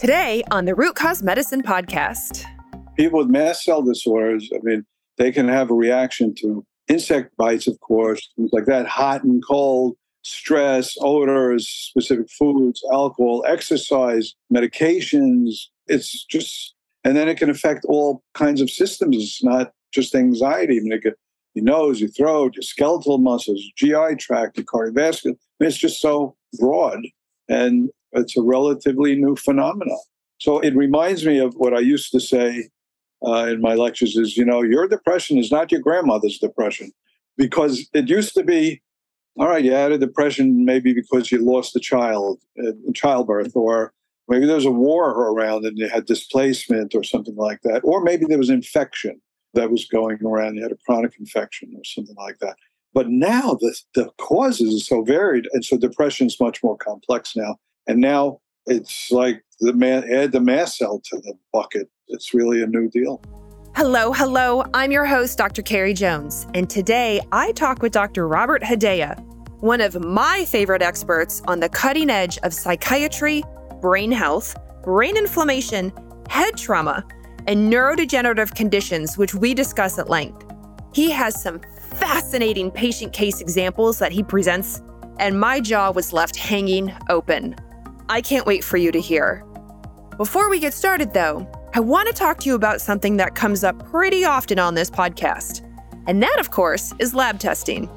[0.00, 2.46] Today on the Root Cause Medicine podcast.
[2.96, 4.86] People with mast cell disorders, I mean,
[5.18, 9.44] they can have a reaction to insect bites, of course, things like that, hot and
[9.46, 15.66] cold, stress, odors, specific foods, alcohol, exercise, medications.
[15.86, 16.74] It's just,
[17.04, 19.18] and then it can affect all kinds of systems.
[19.18, 20.78] It's not just anxiety.
[20.78, 21.12] I mean, it can,
[21.52, 25.32] your nose, your throat, your skeletal muscles, GI tract, your cardiovascular.
[25.34, 27.00] I mean, it's just so broad.
[27.50, 29.98] And it's a relatively new phenomenon.
[30.38, 32.68] So it reminds me of what I used to say
[33.24, 36.90] uh, in my lectures is, you know, your depression is not your grandmother's depression
[37.36, 38.80] because it used to be,
[39.38, 43.92] all right, you had a depression maybe because you lost a child in childbirth or
[44.28, 47.80] maybe there was a war around and you had displacement or something like that.
[47.84, 49.20] Or maybe there was infection
[49.54, 50.56] that was going around.
[50.56, 52.56] You had a chronic infection or something like that.
[52.94, 55.48] But now the, the causes are so varied.
[55.52, 57.56] And so depression is much more complex now.
[57.86, 61.88] And now it's like the man add the mast cell to the bucket.
[62.08, 63.22] It's really a new deal.
[63.76, 64.64] Hello, hello.
[64.74, 65.62] I'm your host, Dr.
[65.62, 68.26] Carrie Jones, and today I talk with Dr.
[68.26, 69.18] Robert Hedaya,
[69.60, 73.42] one of my favorite experts on the cutting edge of psychiatry,
[73.80, 75.92] brain health, brain inflammation,
[76.28, 77.04] head trauma,
[77.46, 80.44] and neurodegenerative conditions, which we discuss at length.
[80.92, 81.60] He has some
[81.92, 84.82] fascinating patient case examples that he presents,
[85.18, 87.54] and my jaw was left hanging open.
[88.10, 89.44] I can't wait for you to hear.
[90.16, 93.62] Before we get started, though, I want to talk to you about something that comes
[93.62, 95.64] up pretty often on this podcast.
[96.08, 97.88] And that, of course, is lab testing.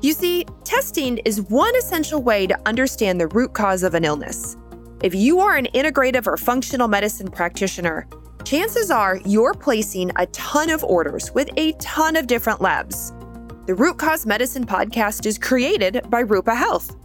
[0.00, 4.56] You see, testing is one essential way to understand the root cause of an illness.
[5.02, 8.08] If you are an integrative or functional medicine practitioner,
[8.44, 13.12] chances are you're placing a ton of orders with a ton of different labs.
[13.66, 16.97] The Root Cause Medicine podcast is created by Rupa Health.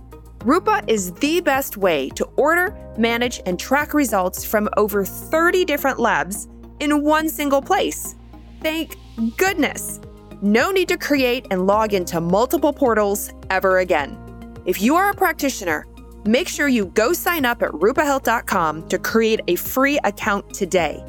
[0.43, 5.99] Rupa is the best way to order, manage, and track results from over 30 different
[5.99, 6.49] labs
[6.81, 8.15] in one single place.
[8.61, 8.97] Thank
[9.37, 10.01] goodness!
[10.41, 14.17] No need to create and log into multiple portals ever again.
[14.65, 15.87] If you are a practitioner,
[16.25, 21.01] make sure you go sign up at rupahealth.com to create a free account today.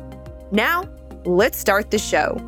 [0.52, 0.88] Now,
[1.24, 2.38] let's start the show.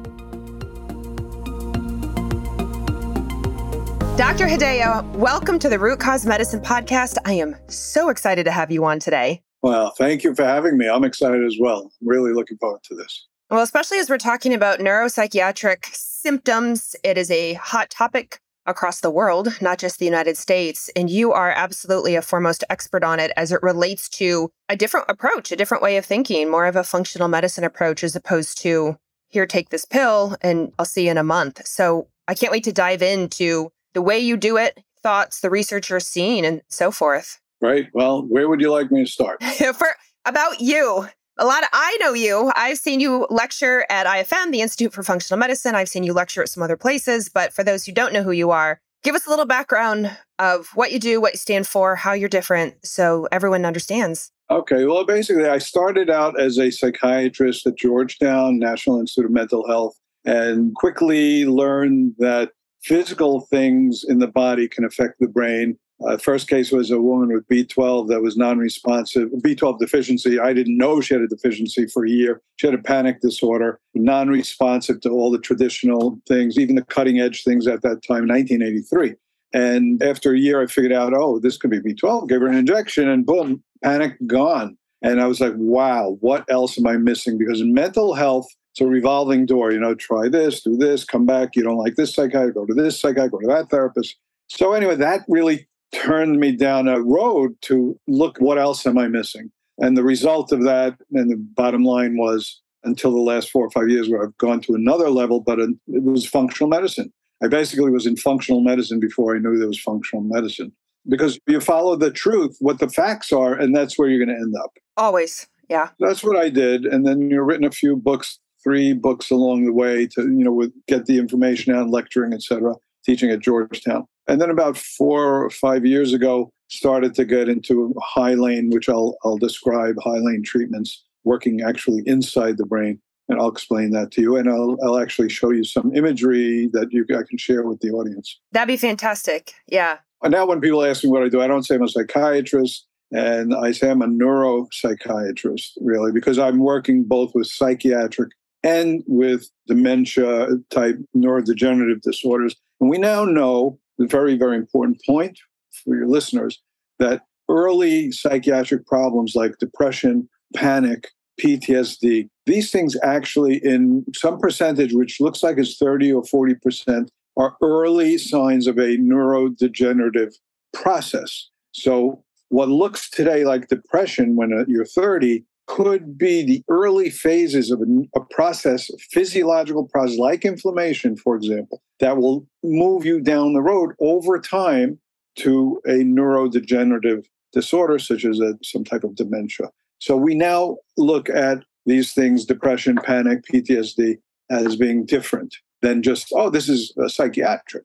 [4.16, 4.46] Dr.
[4.46, 7.18] Hedaya, welcome to the Root Cause Medicine podcast.
[7.26, 9.42] I am so excited to have you on today.
[9.60, 10.88] Well, thank you for having me.
[10.88, 11.92] I'm excited as well.
[12.00, 13.26] I'm really looking forward to this.
[13.50, 19.10] Well, especially as we're talking about neuropsychiatric symptoms, it is a hot topic across the
[19.10, 20.88] world, not just the United States.
[20.96, 25.10] And you are absolutely a foremost expert on it as it relates to a different
[25.10, 28.96] approach, a different way of thinking, more of a functional medicine approach as opposed to
[29.28, 31.66] here, take this pill and I'll see you in a month.
[31.66, 35.88] So I can't wait to dive into the way you do it, thoughts, the research
[35.88, 37.40] you're seeing, and so forth.
[37.62, 37.86] Right.
[37.94, 39.42] Well, where would you like me to start?
[39.74, 39.88] For
[40.26, 41.08] about you.
[41.38, 42.52] A lot of I know you.
[42.54, 45.74] I've seen you lecture at IFM, the Institute for Functional Medicine.
[45.74, 48.30] I've seen you lecture at some other places, but for those who don't know who
[48.30, 51.94] you are, give us a little background of what you do, what you stand for,
[51.94, 54.30] how you're different, so everyone understands.
[54.50, 59.66] Okay, well, basically, I started out as a psychiatrist at Georgetown National Institute of Mental
[59.66, 62.52] Health and quickly learned that
[62.86, 65.76] physical things in the body can affect the brain.
[66.06, 70.38] Uh, first case was a woman with B12 that was non-responsive, B12 deficiency.
[70.38, 72.42] I didn't know she had a deficiency for a year.
[72.56, 77.42] She had a panic disorder, non-responsive to all the traditional things, even the cutting edge
[77.42, 79.14] things at that time, 1983.
[79.52, 82.28] And after a year, I figured out, oh, this could be B12.
[82.28, 84.76] Gave her an injection, and boom, panic gone.
[85.02, 87.38] And I was like, wow, what else am I missing?
[87.38, 89.72] Because mental health, it's a revolving door.
[89.72, 91.56] You know, try this, do this, come back.
[91.56, 94.16] You don't like this psychiatrist, go to this psychiatrist, go to that therapist.
[94.48, 99.08] So anyway, that really turned me down a road to look what else am I
[99.08, 99.50] missing.
[99.78, 103.70] And the result of that, and the bottom line was until the last four or
[103.70, 107.10] five years, where I've gone to another level, but it was functional medicine.
[107.42, 110.70] I basically was in functional medicine before I knew there was functional medicine
[111.08, 114.42] because you follow the truth, what the facts are, and that's where you're going to
[114.42, 114.72] end up.
[114.98, 115.46] Always.
[115.70, 115.88] Yeah.
[115.98, 116.84] That's what I did.
[116.84, 120.52] And then you've written a few books three books along the way to you know
[120.52, 122.74] with, get the information out, lecturing, etc.
[123.04, 127.94] Teaching at Georgetown, and then about four or five years ago, started to get into
[128.16, 133.90] Hylane, which I'll I'll describe Hylane treatments, working actually inside the brain, and I'll explain
[133.90, 137.38] that to you, and I'll I'll actually show you some imagery that you I can
[137.38, 138.40] share with the audience.
[138.50, 139.54] That'd be fantastic.
[139.68, 139.98] Yeah.
[140.22, 142.86] And now when people ask me what I do, I don't say I'm a psychiatrist.
[143.12, 148.30] And I say I'm a neuropsychiatrist, really, because I'm working both with psychiatric
[148.66, 152.56] and with dementia type neurodegenerative disorders.
[152.80, 155.38] And we now know the very, very important point
[155.70, 156.60] for your listeners
[156.98, 161.10] that early psychiatric problems like depression panic,
[161.40, 162.28] PTSD.
[162.46, 168.18] These things actually, in some percentage, which looks like it's 30 or 40%, are early
[168.18, 170.34] signs of a neurodegenerative
[170.72, 171.50] process.
[171.72, 177.70] So, what looks today like depression when uh, you're 30 could be the early phases
[177.70, 177.84] of a,
[178.18, 183.62] a process, a physiological process like inflammation, for example, that will move you down the
[183.62, 184.98] road over time
[185.36, 189.70] to a neurodegenerative disorder, such as a, some type of dementia.
[189.98, 194.18] So we now look at these things, depression, panic, PTSD,
[194.50, 197.84] as being different than just, oh, this is a psychiatric.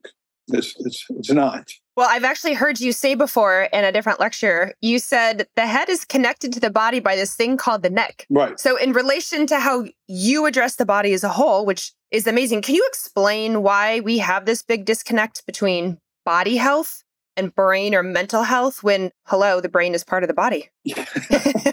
[0.49, 1.71] It's, it's, it's not.
[1.97, 5.89] Well, I've actually heard you say before in a different lecture, you said the head
[5.89, 8.25] is connected to the body by this thing called the neck.
[8.29, 8.57] Right.
[8.59, 12.61] So, in relation to how you address the body as a whole, which is amazing,
[12.61, 17.03] can you explain why we have this big disconnect between body health
[17.35, 20.69] and brain or mental health when, hello, the brain is part of the body?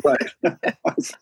[0.04, 0.34] right.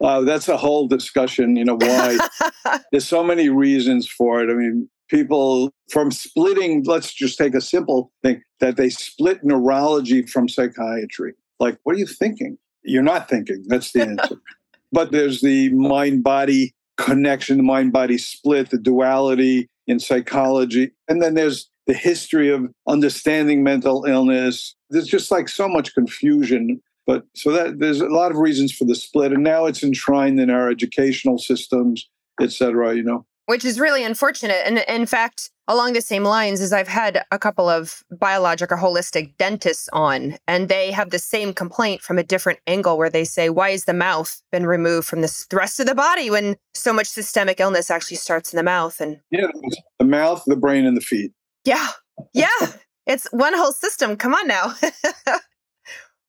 [0.00, 2.18] uh, that's a whole discussion, you know, why
[2.92, 4.50] there's so many reasons for it.
[4.50, 10.22] I mean, people from splitting, let's just take a simple thing that they split neurology
[10.22, 11.34] from psychiatry.
[11.58, 12.58] Like, what are you thinking?
[12.82, 13.64] You're not thinking.
[13.66, 14.36] That's the answer.
[14.92, 20.92] but there's the mind body connection, the mind body split, the duality in psychology.
[21.08, 24.74] And then there's the history of understanding mental illness.
[24.90, 26.80] There's just like so much confusion.
[27.06, 29.32] But so that there's a lot of reasons for the split.
[29.32, 32.06] And now it's enshrined in our educational systems,
[32.40, 34.60] et cetera, you know which is really unfortunate.
[34.66, 38.76] And in fact, along the same lines as I've had a couple of biologic or
[38.76, 43.24] holistic dentists on, and they have the same complaint from a different angle where they
[43.24, 46.92] say, why has the mouth been removed from the rest of the body when so
[46.92, 49.00] much systemic illness actually starts in the mouth?
[49.00, 49.46] And yeah,
[49.98, 51.32] the mouth, the brain, and the feet.
[51.64, 51.88] Yeah.
[52.34, 52.48] Yeah.
[53.06, 54.16] it's one whole system.
[54.16, 54.74] Come on now.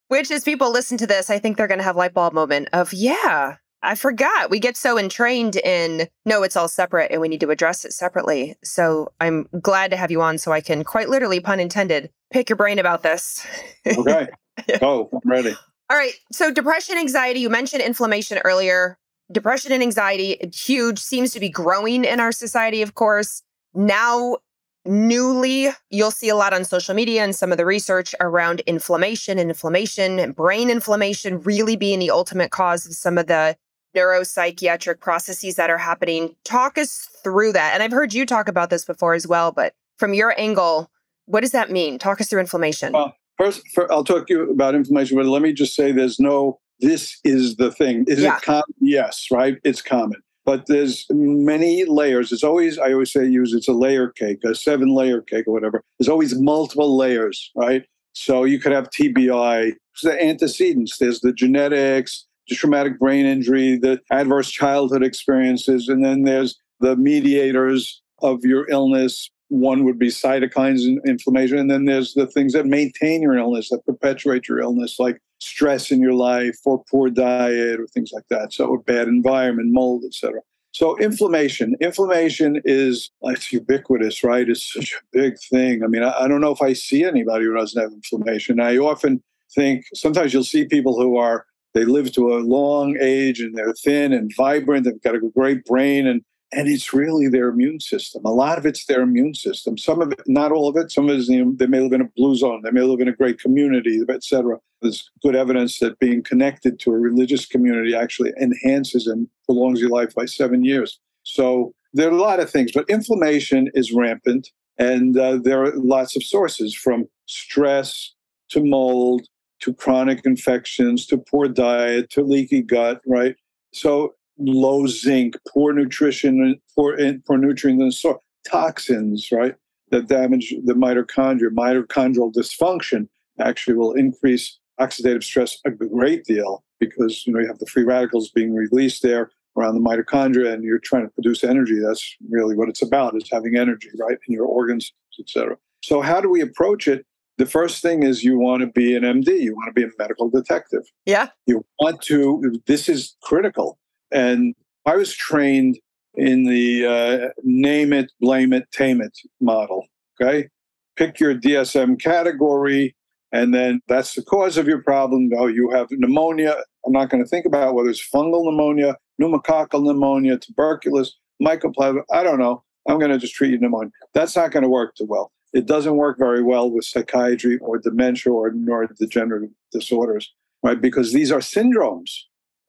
[0.07, 2.69] Which, is people listen to this, I think they're going to have light bulb moment
[2.71, 4.49] of, yeah, I forgot.
[4.49, 7.93] We get so entrained in no, it's all separate and we need to address it
[7.93, 8.55] separately.
[8.63, 12.49] So I'm glad to have you on so I can quite literally, pun intended, pick
[12.49, 13.45] your brain about this.
[13.87, 14.01] okay.
[14.01, 14.27] Go.
[14.81, 15.55] Oh, I'm ready.
[15.89, 16.11] All right.
[16.33, 18.97] So depression, anxiety, you mentioned inflammation earlier.
[19.31, 23.41] Depression and anxiety, huge, seems to be growing in our society, of course.
[23.73, 24.37] Now,
[24.85, 29.39] newly, you'll see a lot on social media and some of the research around inflammation
[29.39, 33.55] and inflammation and brain inflammation really being the ultimate cause of some of the
[33.95, 36.35] neuropsychiatric processes that are happening.
[36.43, 37.73] Talk us through that.
[37.73, 40.89] And I've heard you talk about this before as well, but from your angle,
[41.25, 41.99] what does that mean?
[41.99, 42.93] Talk us through inflammation.
[42.93, 46.19] Well, first, for, I'll talk to you about inflammation, but let me just say there's
[46.19, 48.05] no, this is the thing.
[48.07, 48.37] Is yeah.
[48.37, 48.63] it common?
[48.79, 49.57] Yes, right?
[49.63, 50.21] It's common.
[50.45, 52.31] But there's many layers.
[52.31, 55.53] It's always, I always say, use it's a layer cake, a seven layer cake or
[55.53, 55.83] whatever.
[55.99, 57.83] There's always multiple layers, right?
[58.13, 62.25] So you could have TBI, the antecedents, there's the genetics,
[62.55, 69.29] traumatic brain injury, the adverse childhood experiences, and then there's the mediators of your illness.
[69.49, 73.69] One would be cytokines and inflammation, and then there's the things that maintain your illness,
[73.69, 78.25] that perpetuate your illness, like stress in your life or poor diet or things like
[78.29, 78.53] that.
[78.53, 80.41] So, a bad environment, mold, etc.
[80.71, 81.75] So, inflammation.
[81.81, 84.47] Inflammation is it's ubiquitous, right?
[84.47, 85.83] It's such a big thing.
[85.83, 88.59] I mean, I, I don't know if I see anybody who doesn't have inflammation.
[88.59, 89.23] I often
[89.55, 93.73] think sometimes you'll see people who are they live to a long age and they're
[93.73, 94.85] thin and vibrant.
[94.85, 98.25] They've got a great brain and and it's really their immune system.
[98.25, 99.77] A lot of it's their immune system.
[99.77, 100.91] Some of it, not all of it.
[100.91, 102.61] Some of it is they may live in a blue zone.
[102.63, 104.57] They may live in a great community, etc.
[104.81, 109.91] There's good evidence that being connected to a religious community actually enhances and prolongs your
[109.91, 110.99] life by seven years.
[111.23, 115.75] So there are a lot of things, but inflammation is rampant, and uh, there are
[115.75, 118.13] lots of sources from stress
[118.49, 119.27] to mold
[119.61, 123.35] to chronic infections, to poor diet, to leaky gut, right?
[123.73, 126.97] So low zinc, poor nutrition, poor,
[127.27, 129.55] poor nutrients and so toxins, right?
[129.91, 131.49] That damage the mitochondria.
[131.49, 133.07] Mitochondrial dysfunction
[133.39, 137.83] actually will increase oxidative stress a great deal because you know you have the free
[137.83, 141.79] radicals being released there around the mitochondria and you're trying to produce energy.
[141.79, 144.17] That's really what it's about is having energy, right?
[144.27, 145.57] In your organs, etc.
[145.83, 147.05] So how do we approach it?
[147.39, 149.89] The first thing is you want to be an MD, you want to be a
[149.97, 150.83] medical detective.
[151.05, 151.29] Yeah.
[151.47, 153.79] You want to, this is critical.
[154.11, 154.53] And
[154.85, 155.79] I was trained
[156.15, 159.87] in the uh, name it, blame it, tame it model.
[160.21, 160.49] Okay.
[160.97, 162.93] Pick your DSM category,
[163.31, 165.29] and then that's the cause of your problem.
[165.37, 166.57] Oh, you have pneumonia.
[166.85, 172.01] I'm not going to think about whether it's fungal pneumonia, pneumococcal pneumonia, tuberculosis, mycoplasma.
[172.11, 172.63] I don't know.
[172.89, 173.91] I'm going to just treat you pneumonia.
[174.13, 175.31] That's not going to work too well.
[175.53, 180.31] It doesn't work very well with psychiatry or dementia or neurodegenerative disorders,
[180.63, 180.79] right?
[180.79, 182.11] Because these are syndromes.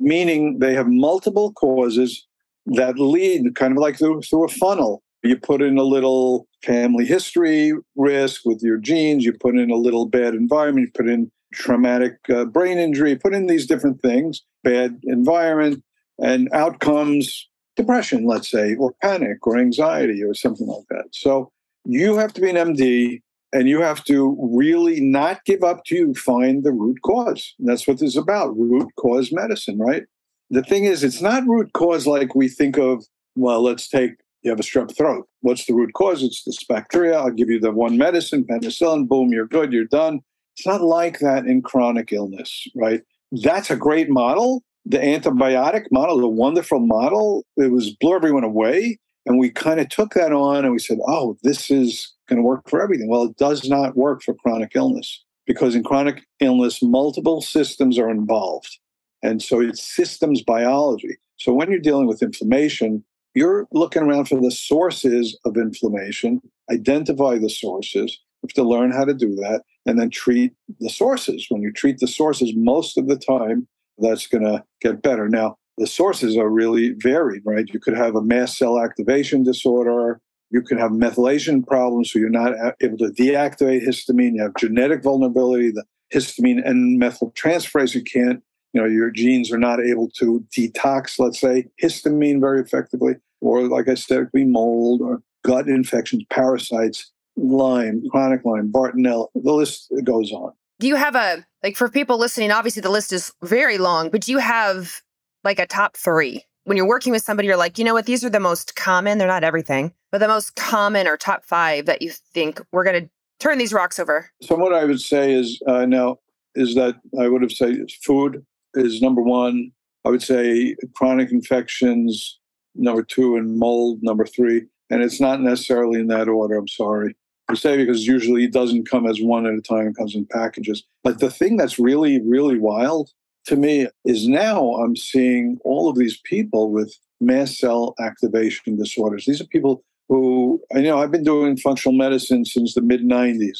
[0.00, 2.26] meaning they have multiple causes
[2.66, 5.02] that lead kind of like through, through a funnel.
[5.22, 9.76] You put in a little family history risk with your genes, you put in a
[9.76, 14.42] little bad environment, you put in traumatic uh, brain injury, put in these different things,
[14.64, 15.82] bad environment,
[16.18, 21.04] and outcomes depression, let's say, or panic or anxiety or something like that.
[21.12, 21.52] So
[21.84, 23.20] you have to be an MD
[23.52, 27.54] and you have to really not give up to you find the root cause.
[27.58, 30.04] And that's what this is about root cause medicine, right?
[30.50, 34.50] The thing is, it's not root cause like we think of, well, let's take, you
[34.50, 35.28] have a strep throat.
[35.40, 36.22] What's the root cause?
[36.22, 37.18] It's this bacteria.
[37.18, 40.20] I'll give you the one medicine, penicillin, boom, you're good, you're done.
[40.56, 43.02] It's not like that in chronic illness, right?
[43.32, 44.62] That's a great model.
[44.86, 48.98] The antibiotic model, the wonderful model, it was blew everyone away.
[49.26, 52.42] And we kind of took that on and we said, oh, this is going to
[52.42, 53.08] work for everything.
[53.08, 58.10] Well, it does not work for chronic illness because in chronic illness, multiple systems are
[58.10, 58.78] involved.
[59.22, 61.18] And so it's systems biology.
[61.36, 67.38] So when you're dealing with inflammation, you're looking around for the sources of inflammation, identify
[67.38, 68.18] the sources.
[68.42, 71.46] You have to learn how to do that and then treat the sources.
[71.48, 75.28] When you treat the sources, most of the time, that's going to get better.
[75.28, 77.64] Now, the sources are really varied, right?
[77.72, 80.20] You could have a mast cell activation disorder.
[80.50, 84.34] You could have methylation problems, so you're not able to deactivate histamine.
[84.34, 87.94] You have genetic vulnerability, the histamine N-methyltransferase.
[87.94, 88.42] You can't,
[88.74, 93.14] you know, your genes are not able to detox, let's say, histamine very effectively.
[93.40, 98.70] Or, like I said, it could be mold or gut infections, parasites, Lyme, chronic Lyme,
[98.70, 99.28] Bartonella.
[99.34, 100.52] The list goes on.
[100.78, 104.20] Do you have a, like for people listening, obviously the list is very long, but
[104.20, 105.00] do you have
[105.44, 106.44] like a top three?
[106.64, 109.18] When you're working with somebody, you're like, you know what, these are the most common,
[109.18, 113.04] they're not everything, but the most common or top five that you think we're going
[113.04, 114.30] to turn these rocks over?
[114.42, 116.18] So, what I would say is uh, now,
[116.54, 118.44] is that I would have said food
[118.74, 119.72] is number one.
[120.04, 122.38] I would say chronic infections,
[122.74, 124.62] number two, and mold, number three.
[124.90, 126.56] And it's not necessarily in that order.
[126.56, 127.14] I'm sorry
[127.48, 130.26] to say because usually it doesn't come as one at a time, it comes in
[130.26, 130.84] packages.
[131.04, 133.10] But the thing that's really, really wild
[133.50, 139.26] to me is now I'm seeing all of these people with mast cell activation disorders.
[139.26, 143.58] These are people who, you know, I've been doing functional medicine since the mid 90s,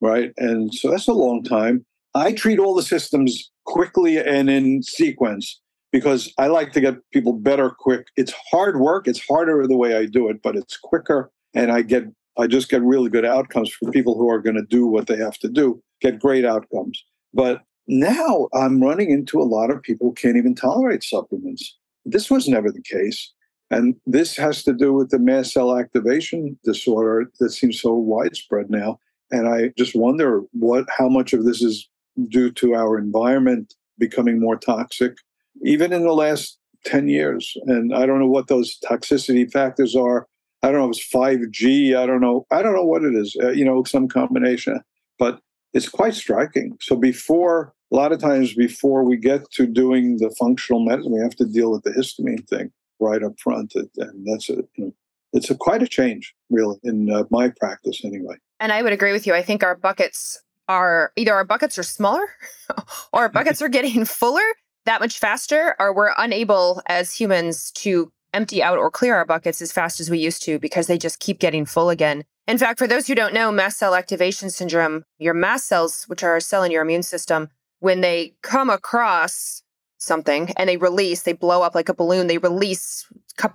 [0.00, 0.32] right?
[0.36, 1.86] And so that's a long time.
[2.14, 5.60] I treat all the systems quickly and in sequence
[5.92, 8.08] because I like to get people better quick.
[8.16, 9.06] It's hard work.
[9.06, 11.30] It's harder the way I do it, but it's quicker.
[11.54, 12.04] And I get,
[12.36, 15.16] I just get really good outcomes for people who are going to do what they
[15.16, 17.04] have to do, get great outcomes.
[17.32, 21.76] But now I'm running into a lot of people who can't even tolerate supplements.
[22.04, 23.32] This was never the case.
[23.70, 28.70] And this has to do with the mast cell activation disorder that seems so widespread
[28.70, 28.98] now.
[29.30, 31.88] And I just wonder what how much of this is
[32.28, 35.16] due to our environment becoming more toxic,
[35.64, 37.54] even in the last 10 years.
[37.66, 40.26] And I don't know what those toxicity factors are.
[40.62, 41.94] I don't know if it's 5G.
[41.94, 42.46] I don't know.
[42.50, 44.80] I don't know what it is, uh, you know, some combination.
[45.18, 45.40] But
[45.74, 46.76] it's quite striking.
[46.80, 51.20] So before a lot of times before we get to doing the functional medicine, we
[51.20, 54.94] have to deal with the histamine thing right up front, and that's a you know,
[55.32, 58.36] it's a quite a change, really, in uh, my practice anyway.
[58.60, 59.34] And I would agree with you.
[59.34, 62.28] I think our buckets are either our buckets are smaller,
[63.12, 64.42] or our buckets are getting fuller
[64.84, 69.60] that much faster, or we're unable as humans to empty out or clear our buckets
[69.62, 72.24] as fast as we used to because they just keep getting full again.
[72.46, 76.22] In fact, for those who don't know, mast cell activation syndrome, your mast cells, which
[76.22, 77.48] are a cell in your immune system,
[77.80, 79.62] when they come across
[79.98, 83.06] something and they release, they blow up like a balloon, they release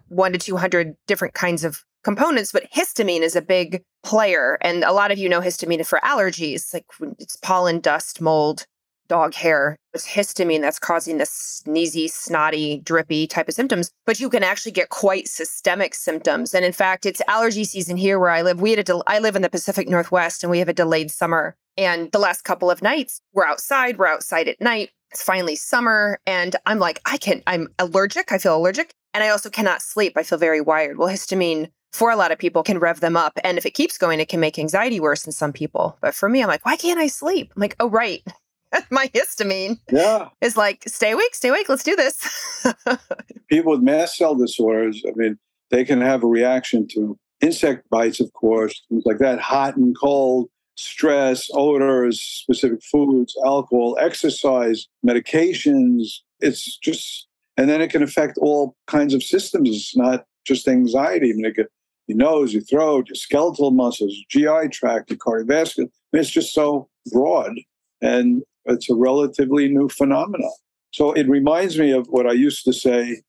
[0.10, 4.58] one to 200 different kinds of components, but histamine is a big player.
[4.62, 6.86] And a lot of you know histamine for allergies, like
[7.20, 8.66] it's pollen, dust, mold,
[9.08, 9.78] dog hair.
[9.94, 13.92] It's histamine that's causing the sneezy, snotty, drippy type of symptoms.
[14.06, 16.54] But you can actually get quite systemic symptoms.
[16.54, 18.62] And in fact, it's allergy season here where I live.
[18.62, 21.12] We had a del- I live in the Pacific Northwest and we have a delayed
[21.12, 21.56] summer.
[21.78, 24.92] And the last couple of nights, we're outside, we're outside at night.
[25.12, 26.20] It's finally summer.
[26.26, 28.32] And I'm like, I can, I'm allergic.
[28.32, 28.94] I feel allergic.
[29.14, 30.14] And I also cannot sleep.
[30.16, 30.98] I feel very wired.
[30.98, 33.34] Well, histamine for a lot of people can rev them up.
[33.44, 35.98] And if it keeps going, it can make anxiety worse in some people.
[36.02, 37.54] But for me, I'm like, why can't I sleep?
[37.56, 38.24] I'm like, oh, right.
[38.90, 40.30] My histamine yeah.
[40.42, 42.64] is like, stay awake, stay awake, let's do this.
[43.48, 45.38] people with mast cell disorders, I mean,
[45.70, 49.96] they can have a reaction to insect bites, of course, things like that, hot and
[49.98, 56.20] cold, stress, odors, specific foods, alcohol, exercise, medications.
[56.40, 57.28] It's just,
[57.58, 59.70] and then it can affect all kinds of systems.
[59.70, 61.32] It's not just anxiety.
[61.32, 61.68] I mean, it could,
[62.08, 65.86] your nose, your throat, your skeletal muscles, GI tract, your cardiovascular.
[65.86, 67.54] I mean, it's just so broad,
[68.02, 70.52] and it's a relatively new phenomenon.
[70.92, 73.22] So it reminds me of what I used to say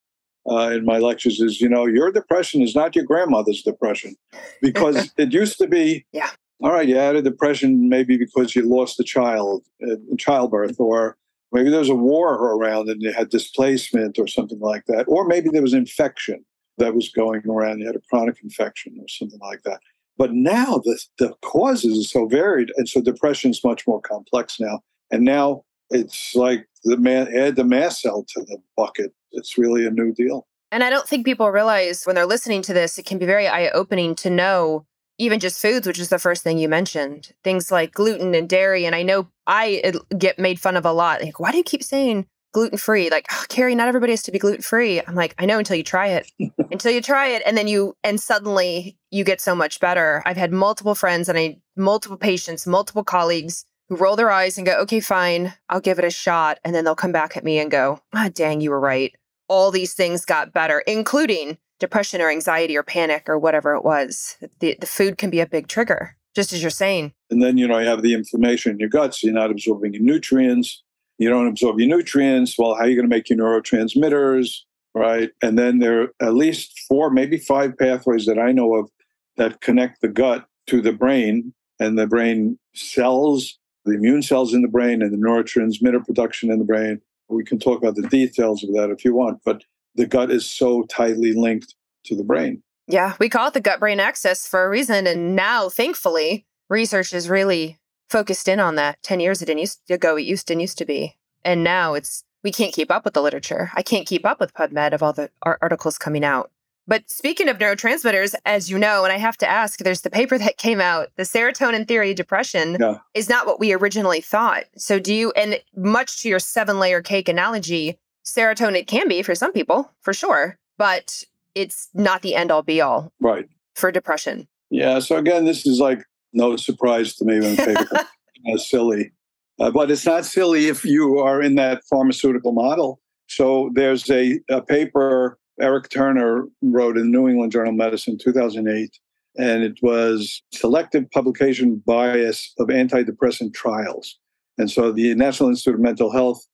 [0.51, 4.17] uh, in my lectures is, you know, your depression is not your grandmother's depression
[4.61, 6.31] because it used to be, yeah.
[6.63, 11.17] All right, you had a depression maybe because you lost a child in childbirth or
[11.53, 15.05] maybe there was a war around and you had displacement or something like that.
[15.09, 16.45] Or maybe there was infection
[16.79, 17.79] that was going around.
[17.79, 19.81] You had a chronic infection or something like that.
[20.17, 22.73] But now the, the causes are so varied.
[22.77, 24.81] And so depression is much more complex now.
[25.11, 29.13] And now it's like the man add the mast cell to the bucket.
[29.33, 30.47] It's really a new deal.
[30.73, 33.47] And I don't think people realize when they're listening to this, it can be very
[33.47, 34.87] eye opening to know
[35.19, 38.85] even just foods, which is the first thing you mentioned, things like gluten and dairy.
[38.85, 41.23] And I know I get made fun of a lot.
[41.23, 43.11] Like, why do you keep saying gluten free?
[43.11, 45.01] Like, oh, Carrie, not everybody has to be gluten free.
[45.01, 46.31] I'm like, I know until you try it,
[46.71, 47.43] until you try it.
[47.47, 50.23] And then you, and suddenly you get so much better.
[50.27, 54.67] I've had multiple friends and I, multiple patients, multiple colleagues who roll their eyes and
[54.67, 56.59] go, okay, fine, I'll give it a shot.
[56.65, 59.15] And then they'll come back at me and go, ah, dang, you were right.
[59.47, 64.37] All these things got better, including depression or anxiety or panic or whatever it was.
[64.61, 67.13] The, the food can be a big trigger, just as you're saying.
[67.31, 69.95] And then, you know, you have the inflammation in your gut, so you're not absorbing
[69.95, 70.83] your nutrients.
[71.19, 72.57] You don't absorb your nutrients.
[72.59, 74.61] Well, how are you going to make your neurotransmitters?
[74.95, 75.31] Right.
[75.43, 78.91] And then there are at least four, maybe five pathways that I know of
[79.37, 84.63] that connect the gut to the brain and the brain cells the immune cells in
[84.63, 87.01] the brain and the neurotransmitter production in the brain.
[87.29, 89.63] We can talk about the details of that if you want, but
[89.95, 91.75] the gut is so tightly linked
[92.05, 92.63] to the brain.
[92.87, 95.07] Yeah, we call it the gut brain axis for a reason.
[95.07, 97.79] And now, thankfully, research is really
[98.11, 99.03] focused in on that.
[99.03, 101.17] 10 years ago, it used, didn't used to go, it used to used to be.
[101.45, 103.71] And now it's, we can't keep up with the literature.
[103.75, 106.51] I can't keep up with PubMed of all the articles coming out.
[106.87, 110.37] But speaking of neurotransmitters, as you know, and I have to ask, there's the paper
[110.37, 112.99] that came out, the serotonin theory of depression yeah.
[113.15, 114.65] is not what we originally thought.
[114.77, 119.23] So do you, and much to your seven layer cake analogy, serotonin it can be
[119.23, 123.13] for some people, for sure, but it's not the end all be all.
[123.21, 123.49] Right.
[123.75, 124.49] For depression.
[124.71, 124.99] Yeah.
[124.99, 128.01] So again, this is like no surprise to me when paper
[128.47, 129.13] is silly.
[129.61, 133.01] Uh, but it's not silly if you are in that pharmaceutical model.
[133.29, 138.99] So there's a, a paper Eric Turner wrote in New England Journal of Medicine 2008,
[139.37, 144.19] and it was selective publication bias of antidepressant trials.
[144.59, 146.45] And so the National Institute of Mental Health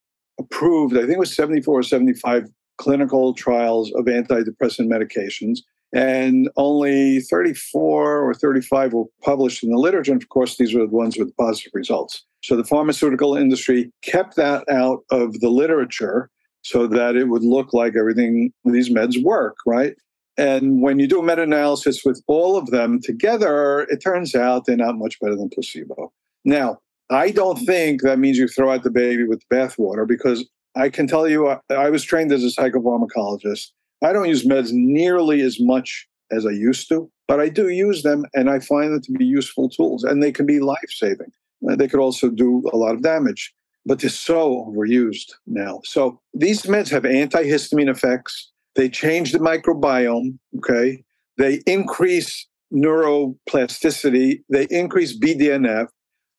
[0.40, 2.48] approved, I think it was 74 or 75
[2.78, 5.60] clinical trials of antidepressant medications.
[5.92, 10.12] And only 34 or 35 were published in the literature.
[10.12, 12.24] And of course, these were the ones with positive results.
[12.42, 16.30] So the pharmaceutical industry kept that out of the literature
[16.62, 19.94] so that it would look like everything these meds work, right?
[20.36, 24.64] And when you do a meta analysis with all of them together, it turns out
[24.64, 26.12] they're not much better than placebo.
[26.44, 26.78] Now,
[27.10, 30.88] I don't think that means you throw out the baby with the bathwater because I
[30.88, 33.68] can tell you, I, I was trained as a psychopharmacologist.
[34.02, 38.02] I don't use meds nearly as much as I used to, but I do use
[38.02, 41.32] them and I find them to be useful tools and they can be life saving.
[41.68, 43.52] Uh, they could also do a lot of damage
[43.86, 45.80] but they're so overused now.
[45.84, 48.50] So these meds have antihistamine effects.
[48.74, 50.38] They change the microbiome.
[50.58, 51.02] Okay.
[51.38, 54.42] They increase neuroplasticity.
[54.48, 55.88] They increase BDNF.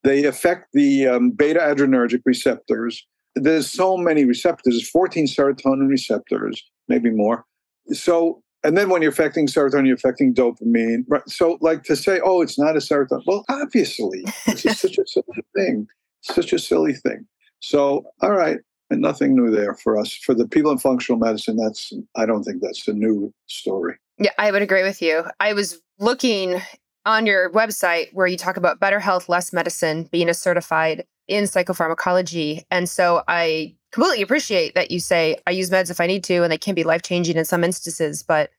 [0.03, 3.05] They affect the um, beta adrenergic receptors.
[3.35, 7.45] There's so many receptors, 14 serotonin receptors, maybe more.
[7.91, 11.05] So, and then when you're affecting serotonin, you're affecting dopamine.
[11.07, 11.27] Right?
[11.27, 13.23] So, like to say, oh, it's not a serotonin.
[13.25, 15.87] Well, obviously, this is such a silly thing.
[16.21, 17.25] Such a silly thing.
[17.59, 18.59] So, all right,
[18.89, 20.13] and nothing new there for us.
[20.13, 23.95] For the people in functional medicine, that's I don't think that's a new story.
[24.19, 25.23] Yeah, I would agree with you.
[25.39, 26.61] I was looking
[27.05, 31.45] on your website where you talk about better health, less medicine, being a certified in
[31.45, 32.63] psychopharmacology.
[32.69, 36.43] And so I completely appreciate that you say I use meds if I need to,
[36.43, 38.51] and they can be life changing in some instances, but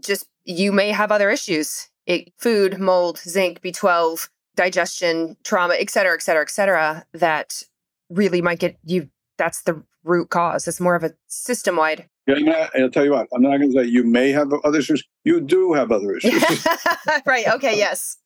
[0.00, 1.88] just you may have other issues.
[2.06, 7.62] It, food, mold, zinc, B12, digestion, trauma, et cetera, et cetera, et cetera, that
[8.08, 9.08] really might get you.
[9.38, 10.66] That's the root cause.
[10.66, 12.08] It's more of a system wide.
[12.38, 13.28] Yeah, not, I'll tell you what.
[13.34, 15.02] I'm not going to say you may have other issues.
[15.24, 16.42] You do have other issues.
[17.26, 17.46] right.
[17.46, 17.76] Okay.
[17.76, 18.16] Yes.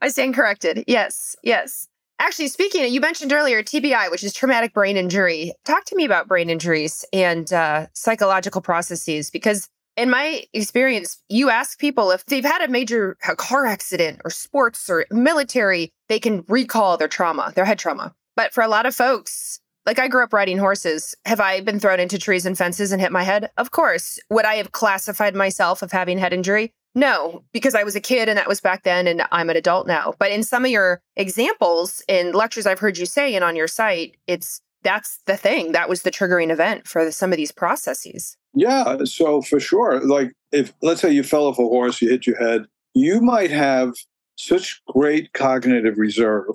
[0.00, 0.84] I stand corrected.
[0.86, 1.36] Yes.
[1.42, 1.88] Yes.
[2.18, 5.52] Actually, speaking, of, you mentioned earlier TBI, which is traumatic brain injury.
[5.64, 11.50] Talk to me about brain injuries and uh, psychological processes, because in my experience, you
[11.50, 16.44] ask people if they've had a major car accident or sports or military, they can
[16.48, 18.14] recall their trauma, their head trauma.
[18.36, 21.16] But for a lot of folks, like I grew up riding horses.
[21.26, 23.50] Have I been thrown into trees and fences and hit my head?
[23.56, 24.20] Of course.
[24.30, 26.72] Would I have classified myself of having head injury?
[26.94, 29.88] No, because I was a kid and that was back then and I'm an adult
[29.88, 30.14] now.
[30.20, 33.66] But in some of your examples in lectures I've heard you say and on your
[33.66, 35.72] site, it's that's the thing.
[35.72, 38.36] That was the triggering event for some of these processes.
[38.54, 38.96] Yeah.
[39.06, 42.38] So for sure, like if let's say you fell off a horse, you hit your
[42.38, 43.94] head, you might have
[44.36, 46.54] such great cognitive reserve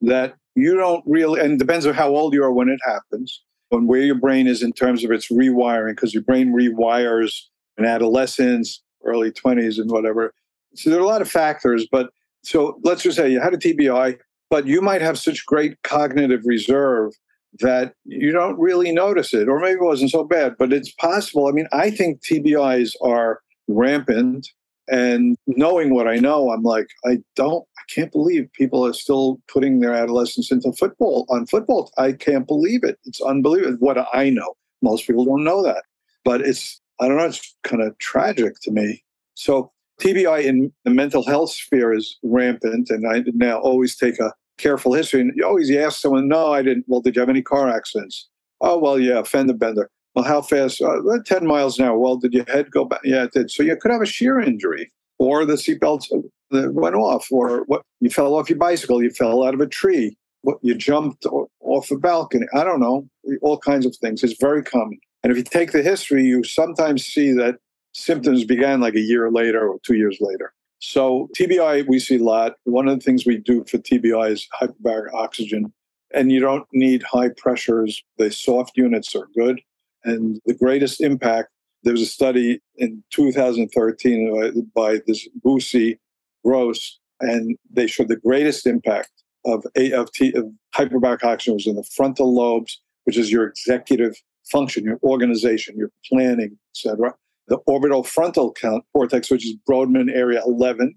[0.00, 3.88] that you don't really, and depends on how old you are when it happens, and
[3.88, 7.42] where your brain is in terms of its rewiring, because your brain rewires
[7.78, 10.34] in adolescence, early 20s, and whatever.
[10.74, 12.10] So there are a lot of factors, but
[12.44, 14.18] so let's just say you had a TBI,
[14.50, 17.12] but you might have such great cognitive reserve
[17.60, 21.46] that you don't really notice it, or maybe it wasn't so bad, but it's possible.
[21.46, 24.48] I mean, I think TBIs are rampant
[24.88, 29.40] and knowing what I know, I'm like, I don't, I can't believe people are still
[29.48, 31.90] putting their adolescence into football on football.
[31.98, 32.98] I can't believe it.
[33.04, 33.76] It's unbelievable.
[33.78, 35.84] What I know, most people don't know that,
[36.24, 39.02] but it's, I don't know, it's kind of tragic to me.
[39.34, 44.32] So TBI in the mental health sphere is rampant, and I now always take a
[44.58, 45.20] careful history.
[45.20, 48.28] And you always ask someone, "No, I didn't." Well, did you have any car accidents?
[48.60, 49.90] Oh, well, yeah, fender bender.
[50.14, 50.82] Well, how fast?
[50.82, 51.98] Uh, 10 miles an hour.
[51.98, 53.00] Well, did your head go back?
[53.04, 53.50] Yeah, it did.
[53.50, 56.06] So you could have a shear injury, or the seatbelt
[56.50, 57.82] went off, or what?
[58.00, 59.02] You fell off your bicycle.
[59.02, 60.16] You fell out of a tree.
[60.42, 60.58] What?
[60.62, 61.24] You jumped
[61.60, 62.46] off a balcony.
[62.54, 63.08] I don't know.
[63.40, 64.22] All kinds of things.
[64.22, 64.98] It's very common.
[65.22, 67.56] And if you take the history, you sometimes see that
[67.92, 70.52] symptoms began like a year later or two years later.
[70.80, 72.54] So TBI, we see a lot.
[72.64, 75.72] One of the things we do for TBI is hyperbaric oxygen.
[76.12, 78.02] And you don't need high pressures.
[78.18, 79.60] The soft units are good.
[80.04, 81.48] And the greatest impact,
[81.84, 85.98] there was a study in 2013 by this Busi
[86.44, 89.10] Gross, and they showed the greatest impact
[89.44, 94.14] of, of, T, of hyperbaric oxygen was in the frontal lobes, which is your executive
[94.50, 97.14] function, your organization, your planning, etc.
[97.48, 98.54] The orbital frontal
[98.92, 100.94] cortex, which is Brodmann area 11.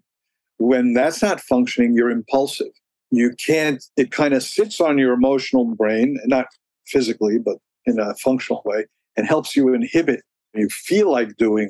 [0.58, 2.72] When that's not functioning, you're impulsive.
[3.12, 6.48] You can't, it kind of sits on your emotional brain, not
[6.88, 10.22] physically, but in a functional way and helps you inhibit.
[10.54, 11.70] You feel like doing,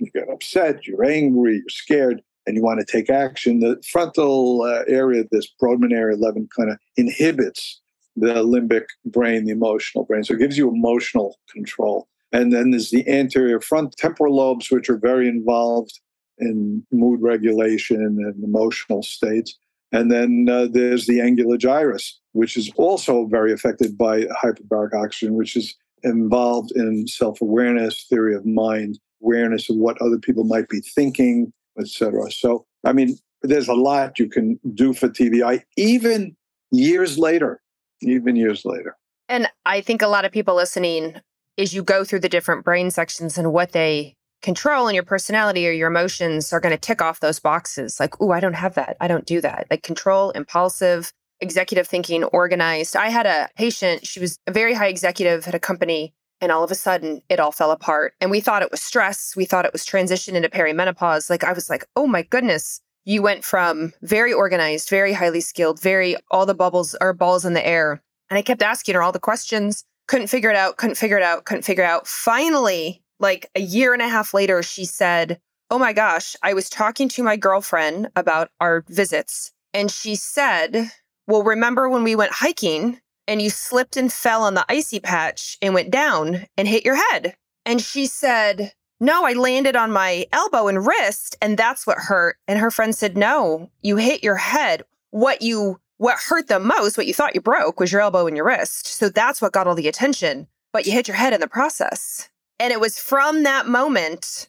[0.00, 3.60] you get upset, you're angry, you're scared, and you want to take action.
[3.60, 7.80] The frontal uh, area, this Brodmann area 11, kind of inhibits
[8.16, 10.24] the limbic brain, the emotional brain.
[10.24, 12.08] So it gives you emotional control.
[12.32, 16.00] And then there's the anterior front temporal lobes, which are very involved
[16.38, 19.56] in mood regulation and emotional states.
[19.94, 25.34] And then uh, there's the angular gyrus, which is also very affected by hyperbaric oxygen,
[25.34, 30.80] which is involved in self-awareness, theory of mind, awareness of what other people might be
[30.80, 32.28] thinking, etc.
[32.32, 36.34] So, I mean, there's a lot you can do for TBI, even
[36.72, 37.62] years later,
[38.02, 38.96] even years later.
[39.28, 41.20] And I think a lot of people listening,
[41.56, 45.66] as you go through the different brain sections and what they control and your personality
[45.66, 47.98] or your emotions are going to tick off those boxes.
[47.98, 48.96] Like, oh, I don't have that.
[49.00, 49.66] I don't do that.
[49.70, 52.94] Like control, impulsive, executive thinking, organized.
[52.94, 56.62] I had a patient, she was a very high executive at a company, and all
[56.62, 58.12] of a sudden it all fell apart.
[58.20, 59.34] And we thought it was stress.
[59.34, 61.30] We thought it was transition into perimenopause.
[61.30, 62.80] Like, I was like, oh my goodness.
[63.06, 67.54] You went from very organized, very highly skilled, very all the bubbles or balls in
[67.54, 68.02] the air.
[68.30, 71.22] And I kept asking her all the questions, couldn't figure it out, couldn't figure it
[71.22, 72.06] out, couldn't figure it out.
[72.06, 76.70] Finally, like a year and a half later, she said, Oh my gosh, I was
[76.70, 80.92] talking to my girlfriend about our visits, and she said,
[81.26, 85.56] well, remember when we went hiking and you slipped and fell on the icy patch
[85.62, 87.34] and went down and hit your head?
[87.64, 92.36] And she said, No, I landed on my elbow and wrist, and that's what hurt.
[92.46, 94.82] And her friend said, No, you hit your head.
[95.10, 98.36] What you what hurt the most, what you thought you broke, was your elbow and
[98.36, 98.86] your wrist.
[98.86, 100.48] So that's what got all the attention.
[100.72, 102.28] But you hit your head in the process.
[102.58, 104.48] And it was from that moment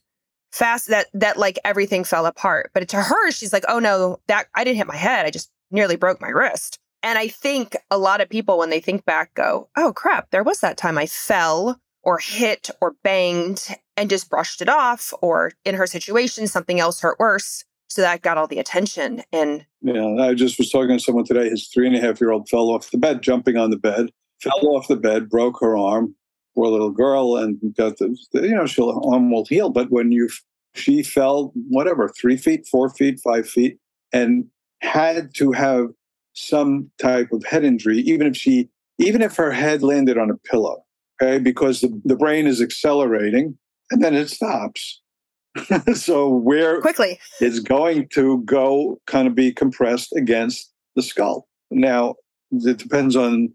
[0.51, 2.71] fast that that like everything fell apart.
[2.73, 5.25] But to her, she's like, oh no, that I didn't hit my head.
[5.25, 6.79] I just nearly broke my wrist.
[7.03, 10.43] And I think a lot of people, when they think back, go, oh crap, there
[10.43, 15.13] was that time I fell or hit or banged and just brushed it off.
[15.21, 17.63] Or in her situation, something else hurt worse.
[17.89, 19.23] So that got all the attention.
[19.31, 21.49] And yeah, I just was talking to someone today.
[21.49, 24.09] His three and a half year old fell off the bed, jumping on the bed,
[24.41, 24.75] fell oh.
[24.77, 26.15] off the bed, broke her arm.
[26.55, 29.69] Poor little girl, and got the, you know, she'll arm will heal.
[29.69, 30.29] But when you,
[30.73, 33.77] she fell, whatever, three feet, four feet, five feet,
[34.13, 34.45] and
[34.81, 35.87] had to have
[36.33, 40.37] some type of head injury, even if she, even if her head landed on a
[40.49, 40.83] pillow,
[41.21, 43.57] okay, because the, the brain is accelerating
[43.91, 45.01] and then it stops.
[45.93, 51.47] so where quickly it's going to go kind of be compressed against the skull.
[51.71, 52.15] Now,
[52.51, 53.53] it depends on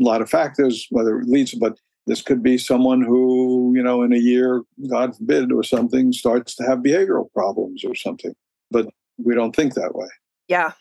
[0.00, 4.02] a lot of factors, whether it leads, but this could be someone who, you know,
[4.02, 8.34] in a year, God forbid, or something, starts to have behavioral problems or something.
[8.70, 10.08] But we don't think that way.
[10.48, 10.72] Yeah.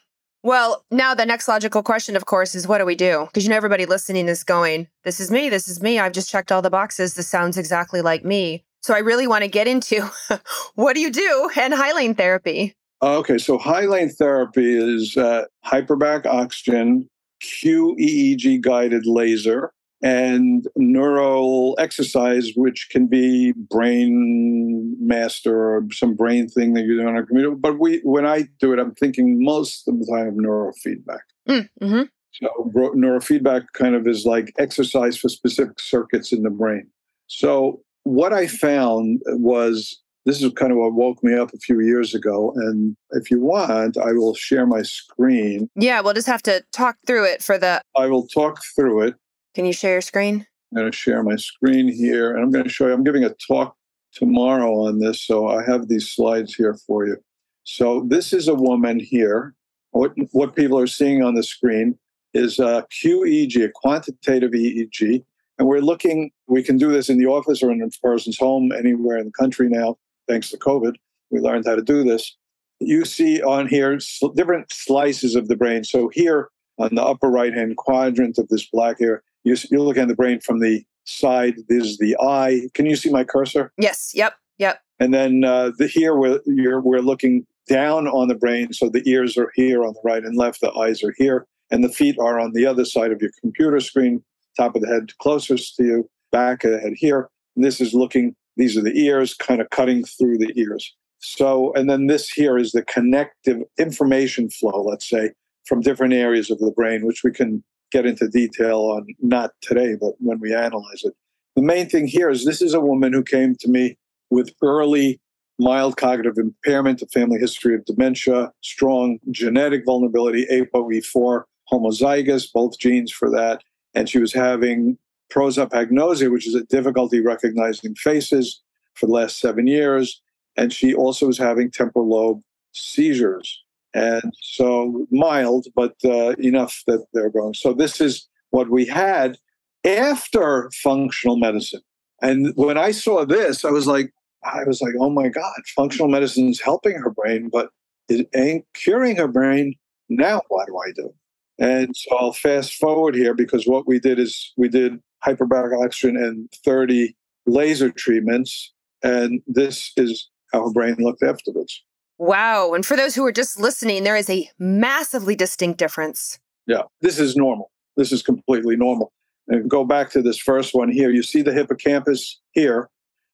[0.42, 3.26] Well, now the next logical question, of course, is what do we do?
[3.26, 5.50] Because you know, everybody listening is going, This is me.
[5.50, 6.00] This is me.
[6.00, 7.14] I've just checked all the boxes.
[7.14, 8.64] This sounds exactly like me.
[8.82, 10.10] So I really want to get into
[10.76, 12.74] what do you do and Hylane therapy?
[13.02, 17.08] Okay, so Hylane therapy is uh, hyperbaric oxygen,
[17.42, 26.84] QEEG guided laser, and neural exercise, which can be BrainMaster or some brain thing that
[26.84, 27.52] you do on a computer.
[27.52, 31.20] But we, when I do it, I'm thinking most of the time of neurofeedback.
[31.48, 32.02] Mm, mm-hmm.
[32.34, 36.88] So neurofeedback kind of is like exercise for specific circuits in the brain.
[37.28, 41.80] So what I found was this is kind of what woke me up a few
[41.80, 42.54] years ago.
[42.56, 45.70] And if you want, I will share my screen.
[45.76, 47.82] Yeah, we'll just have to talk through it for the.
[47.96, 49.16] I will talk through it.
[49.56, 50.46] Can you share your screen?
[50.72, 52.94] I'm going to share my screen here and I'm going to show you.
[52.94, 53.76] I'm giving a talk
[54.14, 55.26] tomorrow on this.
[55.26, 57.18] So I have these slides here for you.
[57.64, 59.56] So this is a woman here.
[59.92, 61.98] What, what people are seeing on the screen
[62.34, 65.24] is uh, a QEEG, a quantitative EEG.
[65.58, 68.72] And we're looking, we can do this in the office or in a person's home
[68.72, 70.96] anywhere in the country now, thanks to COVID.
[71.32, 72.38] We learned how to do this.
[72.80, 74.00] You see on here
[74.36, 75.84] different slices of the brain.
[75.84, 80.04] So here on the upper right hand quadrant of this black here, you, you're looking
[80.04, 81.56] at the brain from the side.
[81.68, 82.70] This is the eye.
[82.74, 83.72] Can you see my cursor?
[83.78, 84.12] Yes.
[84.14, 84.34] Yep.
[84.58, 84.82] Yep.
[85.00, 86.42] And then uh, the here we're
[86.82, 90.36] we're looking down on the brain, so the ears are here on the right and
[90.36, 93.32] left, the eyes are here, and the feet are on the other side of your
[93.40, 94.24] computer screen.
[94.58, 97.30] Top of the head closest to you, back of the head here.
[97.56, 98.36] And this is looking.
[98.58, 100.94] These are the ears, kind of cutting through the ears.
[101.20, 104.84] So, and then this here is the connective information flow.
[104.84, 105.32] Let's say
[105.66, 109.96] from different areas of the brain, which we can get into detail on not today,
[110.00, 111.14] but when we analyze it.
[111.56, 113.98] The main thing here is this is a woman who came to me
[114.30, 115.20] with early
[115.58, 123.12] mild cognitive impairment, a family history of dementia, strong genetic vulnerability, ApoE4 homozygous, both genes
[123.12, 123.62] for that.
[123.94, 124.98] And she was having
[125.32, 128.62] prosopagnosia, which is a difficulty recognizing faces
[128.94, 130.22] for the last seven years.
[130.56, 132.42] And she also was having temporal lobe
[132.74, 133.64] seizures.
[133.94, 137.56] And so mild, but uh, enough that they're going.
[137.56, 139.38] So this is what we had
[139.86, 141.82] after functional medicine.
[142.22, 146.08] And when I saw this, I was like, I was like, oh my God, functional
[146.08, 147.70] medicine is helping her brain, but
[148.08, 149.76] it ain't curing her brain.
[150.10, 151.14] Now what do I do?
[151.60, 156.16] And so I'll fast forward here because what we did is we did hyperbaric oxygen
[156.16, 158.74] and 30 laser treatments.
[159.04, 161.84] And this is how her brain looked afterwards.
[162.20, 162.74] Wow.
[162.74, 166.38] And for those who are just listening, there is a massively distinct difference.
[166.68, 167.72] Yeah, this is normal.
[167.96, 169.12] This is completely normal.
[169.48, 171.10] And go back to this first one here.
[171.10, 172.90] You see the hippocampus here,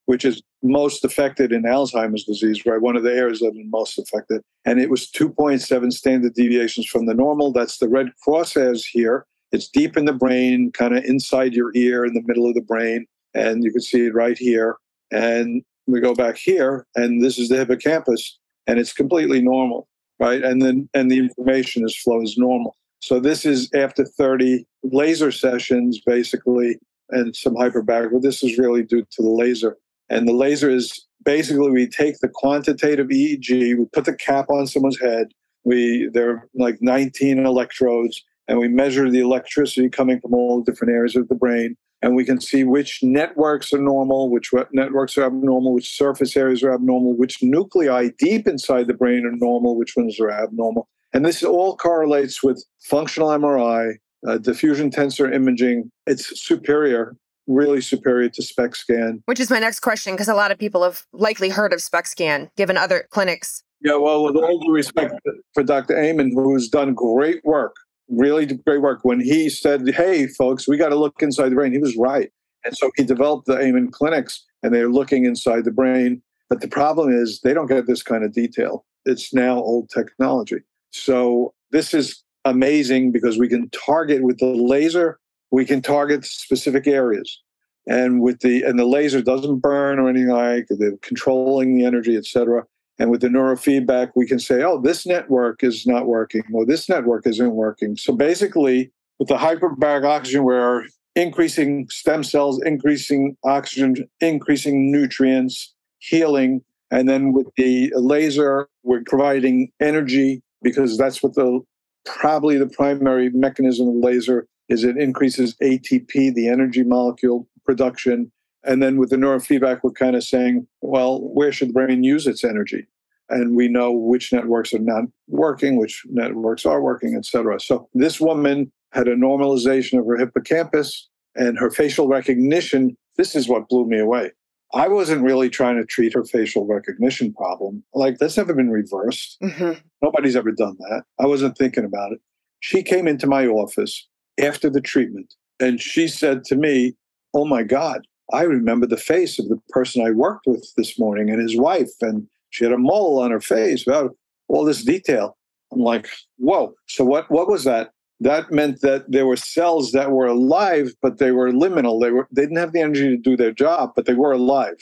[0.05, 2.81] which is most affected in Alzheimer's disease, right?
[2.81, 4.41] One of the areas that are most affected.
[4.65, 7.51] And it was 2.7 standard deviations from the normal.
[7.51, 9.25] That's the red crosshairs here.
[9.51, 12.61] It's deep in the brain, kind of inside your ear, in the middle of the
[12.61, 13.07] brain.
[13.33, 14.77] And you can see it right here.
[15.11, 19.87] And we go back here, and this is the hippocampus and it's completely normal,
[20.19, 20.43] right?
[20.43, 22.75] And then and the information is flows normal.
[22.99, 28.11] So this is after 30 laser sessions, basically, and some hyperbaric.
[28.11, 29.77] But this is really due to the laser.
[30.09, 34.67] And the laser is basically we take the quantitative EEG, we put the cap on
[34.67, 35.27] someone's head.
[35.63, 40.93] We there are like 19 electrodes, and we measure the electricity coming from all different
[40.93, 45.23] areas of the brain and we can see which networks are normal, which networks are
[45.23, 49.95] abnormal, which surface areas are abnormal, which nuclei deep inside the brain are normal, which
[49.95, 50.87] ones are abnormal.
[51.13, 53.95] And this all correlates with functional MRI,
[54.27, 55.89] uh, diffusion tensor imaging.
[56.05, 57.15] It's superior,
[57.47, 59.23] really superior to SPECT scan.
[59.25, 62.07] Which is my next question, because a lot of people have likely heard of SPECT
[62.07, 63.63] scan, given other clinics.
[63.81, 65.13] Yeah, well, with all due respect
[65.53, 65.97] for Dr.
[65.97, 67.75] Amen, who's done great work
[68.09, 68.99] really great work.
[69.03, 72.31] When he said, "Hey, folks, we got to look inside the brain," he was right,
[72.63, 76.21] and so he developed the Amen clinics, and they're looking inside the brain.
[76.49, 78.85] But the problem is they don't get this kind of detail.
[79.05, 80.57] It's now old technology.
[80.91, 85.19] So this is amazing because we can target with the laser.
[85.51, 87.41] We can target specific areas,
[87.87, 90.67] and with the and the laser doesn't burn or anything like.
[90.69, 92.65] They're controlling the energy, etc.
[92.97, 96.87] And with the neurofeedback, we can say, oh, this network is not working, or this
[96.87, 97.97] network isn't working.
[97.97, 106.61] So basically, with the hyperbaric oxygen, we're increasing stem cells, increasing oxygen, increasing nutrients, healing.
[106.91, 111.61] And then with the laser, we're providing energy because that's what the
[112.05, 118.31] probably the primary mechanism of laser is it increases ATP, the energy molecule production,
[118.65, 122.27] and then with the neurofeedback, we're kind of saying, well, where should the brain use
[122.27, 122.87] its energy?
[123.29, 127.59] and we know which networks are not working, which networks are working, et cetera.
[127.59, 132.95] So this woman had a normalization of her hippocampus and her facial recognition.
[133.17, 134.31] This is what blew me away.
[134.73, 137.83] I wasn't really trying to treat her facial recognition problem.
[137.93, 139.37] Like, that's never been reversed.
[139.41, 139.79] Mm-hmm.
[140.01, 141.03] Nobody's ever done that.
[141.19, 142.19] I wasn't thinking about it.
[142.59, 144.07] She came into my office
[144.39, 146.95] after the treatment and she said to me,
[147.33, 151.29] Oh my God, I remember the face of the person I worked with this morning
[151.29, 151.91] and his wife.
[152.01, 154.15] And she had a mole on her face about
[154.47, 155.37] all this detail.
[155.71, 156.07] I'm like,
[156.37, 156.73] whoa.
[156.87, 157.91] So what what was that?
[158.21, 162.01] That meant that there were cells that were alive, but they were liminal.
[162.01, 164.77] They were they didn't have the energy to do their job, but they were alive.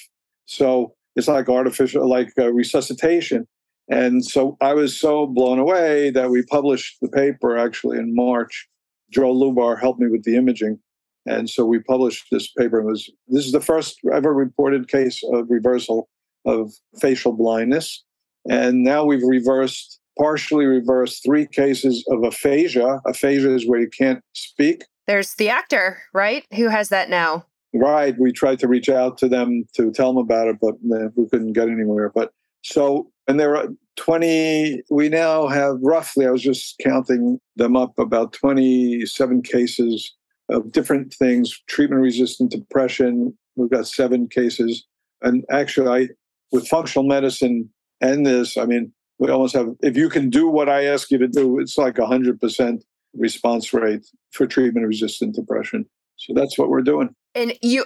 [0.45, 3.47] So it's like artificial, like uh, resuscitation.
[3.89, 8.67] And so I was so blown away that we published the paper actually in March.
[9.11, 10.79] Joel Lubar helped me with the imaging.
[11.25, 12.79] And so we published this paper.
[12.79, 16.09] It was this is the first ever reported case of reversal
[16.45, 18.03] of facial blindness.
[18.49, 23.01] And now we've reversed, partially reversed three cases of aphasia.
[23.07, 24.83] Aphasia is where you can't speak.
[25.07, 26.45] There's the actor, right?
[26.55, 27.45] Who has that now?
[27.73, 28.15] Right.
[28.19, 31.27] We tried to reach out to them to tell them about it, but uh, we
[31.29, 32.11] couldn't get anywhere.
[32.13, 32.31] But
[32.63, 37.97] so, and there are 20, we now have roughly, I was just counting them up,
[37.97, 40.13] about 27 cases
[40.49, 43.37] of different things treatment resistant depression.
[43.55, 44.85] We've got seven cases.
[45.21, 46.09] And actually, I
[46.51, 50.69] with functional medicine and this, I mean, we almost have, if you can do what
[50.69, 52.81] I ask you to do, it's like a 100%
[53.15, 55.85] response rate for treatment resistant depression.
[56.17, 57.15] So that's what we're doing.
[57.35, 57.85] And you,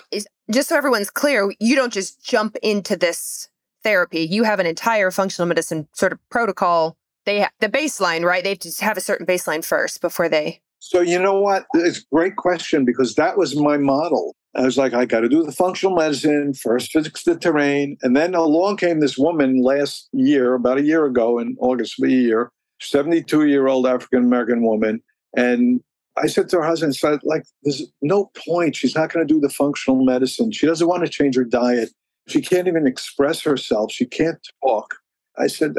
[0.52, 3.50] just so everyone's clear, you don't just jump into this
[3.84, 4.22] therapy.
[4.22, 6.98] You have an entire functional medicine sort of protocol.
[7.26, 8.44] They have the baseline, right?
[8.44, 10.62] They have to have a certain baseline first before they.
[10.80, 11.66] So you know what?
[11.74, 14.36] It's a great question because that was my model.
[14.56, 17.98] I was like, I got to do the functional medicine first, fix the terrain.
[18.02, 22.08] And then along came this woman last year, about a year ago in August of
[22.08, 25.02] the year, 72 year old African American woman.
[25.36, 25.82] And
[26.18, 28.76] I said to her husband, said, like, there's no point.
[28.76, 30.52] She's not going to do the functional medicine.
[30.52, 31.90] She doesn't want to change her diet.
[32.28, 33.92] She can't even express herself.
[33.92, 34.96] She can't talk.
[35.38, 35.76] I said,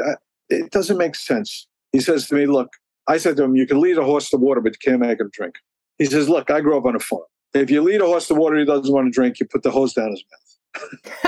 [0.49, 1.67] it doesn't make sense.
[1.91, 2.69] He says to me, look,
[3.09, 5.19] I said to him, you can lead a horse to water, but you can't make
[5.19, 5.55] him drink.
[5.97, 7.23] He says, look, I grew up on a farm.
[7.55, 9.71] If you lead a horse to water he doesn't want to drink, you put the
[9.71, 11.19] hose down his mouth.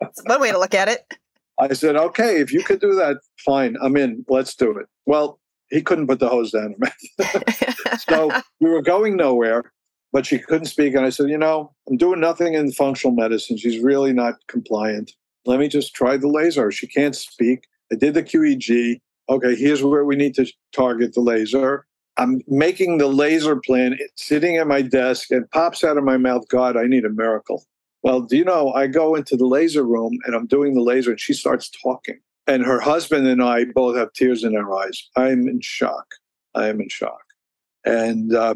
[0.00, 1.04] That's one way to look at it.
[1.58, 4.24] I said, okay, if you could do that, fine, I'm in.
[4.28, 4.86] Let's do it.
[5.04, 8.00] Well, he couldn't put the hose down her mouth.
[8.08, 8.30] so
[8.60, 9.72] we were going nowhere,
[10.12, 10.94] but she couldn't speak.
[10.94, 13.56] And I said, you know, I'm doing nothing in functional medicine.
[13.56, 15.12] She's really not compliant.
[15.44, 16.70] Let me just try the laser.
[16.70, 17.66] She can't speak.
[17.92, 19.00] I did the QEEG.
[19.28, 21.86] Okay, here's where we need to target the laser.
[22.16, 26.46] I'm making the laser plan, sitting at my desk, and pops out of my mouth,
[26.48, 27.64] God, I need a miracle.
[28.02, 31.12] Well, do you know, I go into the laser room and I'm doing the laser,
[31.12, 32.20] and she starts talking.
[32.46, 35.08] And her husband and I both have tears in our eyes.
[35.16, 36.06] I'm in shock.
[36.54, 37.22] I am in shock.
[37.86, 38.54] And uh,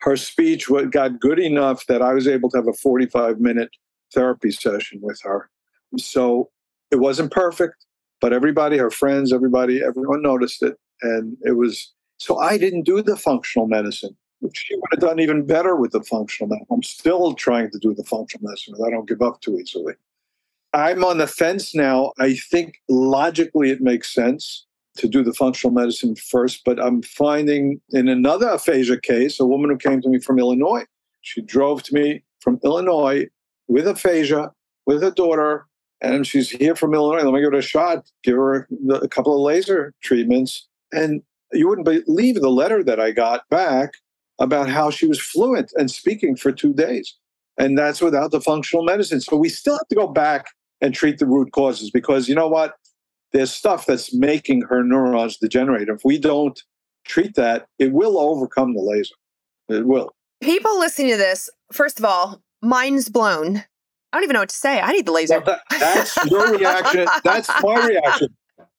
[0.00, 3.70] her speech got good enough that I was able to have a 45 minute
[4.12, 5.48] therapy session with her.
[5.96, 6.50] So
[6.90, 7.86] it wasn't perfect,
[8.22, 10.78] but everybody, her friends, everybody, everyone noticed it.
[11.02, 15.18] And it was so I didn't do the functional medicine, which she would have done
[15.18, 16.68] even better with the functional medicine.
[16.70, 18.74] I'm still trying to do the functional medicine.
[18.86, 19.94] I don't give up too easily.
[20.72, 22.12] I'm on the fence now.
[22.18, 24.66] I think logically it makes sense
[24.98, 29.70] to do the functional medicine first, but I'm finding in another aphasia case, a woman
[29.70, 30.84] who came to me from Illinois.
[31.22, 33.26] She drove to me from Illinois
[33.66, 34.52] with aphasia,
[34.86, 35.66] with a daughter,
[36.02, 37.22] and she's here from Illinois.
[37.22, 40.68] Let me give her a shot, give her a couple of laser treatments.
[40.92, 43.92] And you wouldn't believe the letter that I got back
[44.38, 47.16] about how she was fluent and speaking for two days.
[47.56, 49.20] And that's without the functional medicine.
[49.20, 50.46] So we still have to go back
[50.80, 52.74] and treat the root causes because you know what?
[53.32, 55.88] There's stuff that's making her neurons degenerate.
[55.88, 56.60] If we don't
[57.04, 59.14] treat that, it will overcome the laser.
[59.68, 60.14] It will.
[60.42, 63.64] People listening to this, first of all, mind's blown.
[64.12, 64.80] I don't even know what to say.
[64.80, 65.40] I need the laser.
[65.40, 67.08] That, that's your reaction.
[67.24, 68.28] That's my reaction.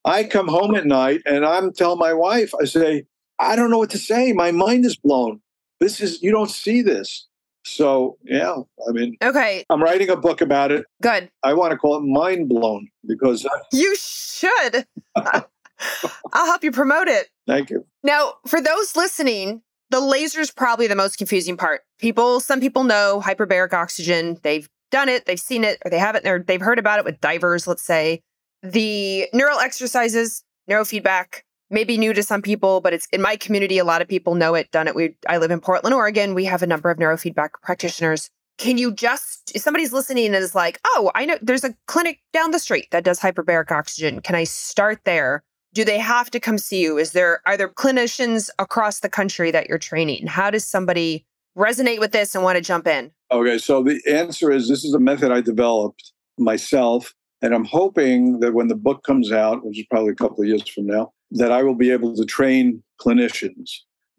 [0.06, 3.06] I come home at night and I'm telling my wife, I say,
[3.40, 4.32] I don't know what to say.
[4.34, 5.42] My mind is blown.
[5.80, 7.28] This is, you don't see this.
[7.66, 8.56] So, yeah,
[8.88, 9.64] I mean, okay.
[9.70, 10.86] I'm writing a book about it.
[11.02, 11.32] Good.
[11.44, 14.86] I want to call it Mind Blown because you should.
[15.16, 17.30] I'll help you promote it.
[17.48, 17.86] Thank you.
[18.04, 19.62] Now, for those listening,
[19.92, 21.82] the laser is probably the most confusing part.
[22.00, 24.38] People, some people know hyperbaric oxygen.
[24.44, 27.20] They've done it, they've seen it, or they haven't, or they've heard about it with
[27.20, 28.22] divers, let's say.
[28.62, 31.42] The neural exercises, neurofeedback,
[31.72, 33.80] may be new to some people, but it's in my community.
[33.80, 34.94] A lot of people know it, done it.
[34.94, 36.36] We, I live in Portland, Oregon.
[36.36, 38.30] We have a number of neurofeedback practitioners.
[38.58, 42.20] can you just, if somebody's listening and is like, oh, I know there's a clinic
[42.32, 44.22] down the street that does hyperbaric oxygen.
[44.22, 45.44] Can I start there?
[45.74, 47.00] Do they have to come see you?
[47.00, 50.28] Is there, are there clinicians across the country that you're training?
[50.28, 51.26] How does somebody
[51.58, 53.12] resonate with this and want to jump in?
[53.32, 57.14] Okay, so the answer is this is a method I developed myself.
[57.42, 60.48] And I'm hoping that when the book comes out, which is probably a couple of
[60.48, 63.70] years from now, that I will be able to train clinicians.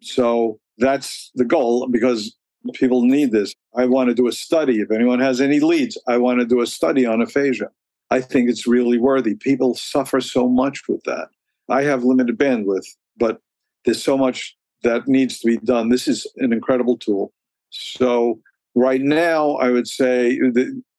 [0.03, 2.37] So that's the goal because
[2.75, 3.55] people need this.
[3.75, 4.81] I want to do a study.
[4.81, 7.69] If anyone has any leads, I want to do a study on aphasia.
[8.11, 9.35] I think it's really worthy.
[9.35, 11.29] People suffer so much with that.
[11.69, 13.41] I have limited bandwidth, but
[13.85, 15.89] there's so much that needs to be done.
[15.89, 17.33] This is an incredible tool.
[17.71, 18.41] So,
[18.75, 20.39] right now, I would say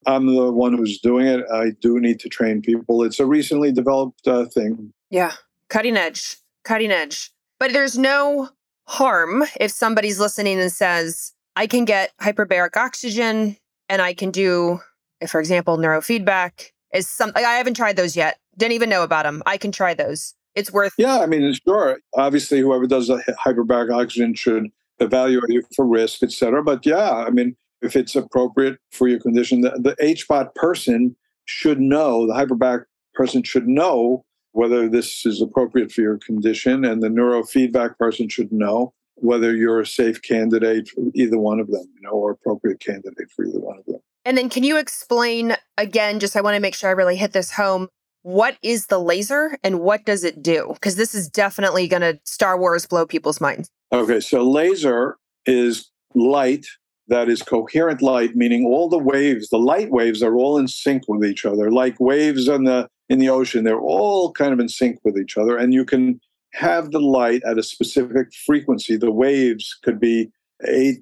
[0.06, 1.44] I'm the one who's doing it.
[1.52, 3.02] I do need to train people.
[3.02, 4.92] It's a recently developed uh, thing.
[5.10, 5.32] Yeah,
[5.68, 7.32] cutting edge, cutting edge.
[7.58, 8.50] But there's no
[8.86, 13.56] harm if somebody's listening and says, I can get hyperbaric oxygen
[13.88, 14.80] and I can do,
[15.26, 16.70] for example, neurofeedback.
[16.92, 18.38] Is some I haven't tried those yet.
[18.56, 19.42] Didn't even know about them.
[19.44, 20.34] I can try those.
[20.56, 20.94] It's worth.
[20.98, 21.98] Yeah, I mean, sure.
[22.16, 26.62] Obviously, whoever does the hyperbaric oxygen should evaluate you for risk, et cetera.
[26.64, 31.78] But yeah, I mean, if it's appropriate for your condition, the, the HBOT person should
[31.78, 37.08] know, the hyperbaric person should know whether this is appropriate for your condition, and the
[37.08, 42.02] neurofeedback person should know whether you're a safe candidate for either one of them, you
[42.02, 44.00] know, or appropriate candidate for either one of them.
[44.24, 47.32] And then can you explain again, just I want to make sure I really hit
[47.32, 47.88] this home.
[48.26, 50.70] What is the laser and what does it do?
[50.74, 53.70] Because this is definitely going to Star Wars blow people's minds.
[53.92, 55.16] Okay, so laser
[55.46, 56.66] is light
[57.06, 61.04] that is coherent light, meaning all the waves, the light waves are all in sync
[61.06, 63.62] with each other, like waves in the in the ocean.
[63.62, 66.20] They're all kind of in sync with each other, and you can
[66.54, 68.96] have the light at a specific frequency.
[68.96, 70.32] The waves could be
[70.66, 70.96] 8,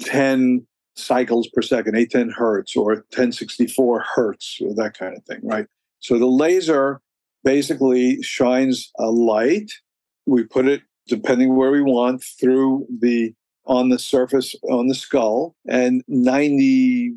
[0.00, 0.66] 10
[0.96, 5.66] cycles per second, 8, 10 hertz, or 1064 hertz, or that kind of thing, right?
[6.04, 7.00] So the laser
[7.44, 9.72] basically shines a light.
[10.26, 13.32] We put it, depending where we want, through the
[13.66, 17.16] on the surface on the skull, and 97%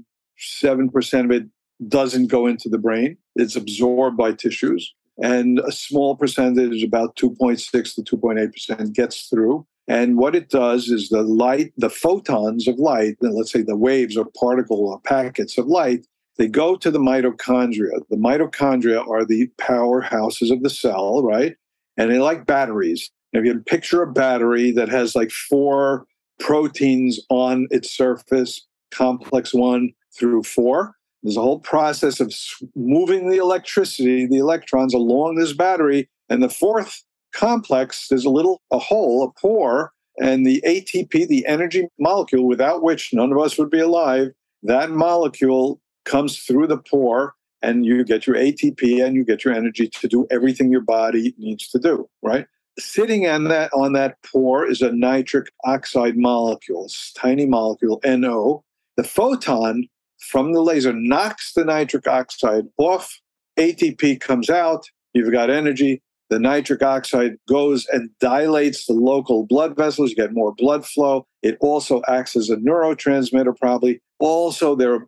[1.25, 1.43] of it
[1.89, 3.17] doesn't go into the brain.
[3.35, 9.67] It's absorbed by tissues and a small percentage, about 2.6 to 2.8%, gets through.
[9.89, 14.15] And what it does is the light, the photons of light, let's say the waves
[14.15, 16.07] or particle or packets of light,
[16.37, 18.01] they go to the mitochondria.
[18.09, 21.55] The mitochondria are the powerhouses of the cell, right?
[21.97, 23.09] And they're like batteries.
[23.33, 26.05] If you picture a battery that has like four
[26.39, 32.33] proteins on its surface, complex one through four, there's a whole process of
[32.75, 36.07] moving the electricity, the electrons along this battery.
[36.29, 41.45] And the fourth complex, there's a little, a hole, a pore, and the ATP, the
[41.45, 44.29] energy molecule, without which none of us would be alive,
[44.63, 49.53] that molecule comes through the pore and you get your ATP and you get your
[49.53, 52.47] energy to do everything your body needs to do, right?
[52.79, 58.63] Sitting on that on that pore is a nitric oxide molecule, it's tiny molecule, NO.
[58.95, 59.87] The photon
[60.19, 63.19] from the laser knocks the nitric oxide off.
[63.57, 64.89] ATP comes out.
[65.13, 66.01] You've got energy.
[66.29, 70.11] The nitric oxide goes and dilates the local blood vessels.
[70.11, 71.25] You get more blood flow.
[71.41, 74.01] It also acts as a neurotransmitter, probably.
[74.19, 75.07] Also, there are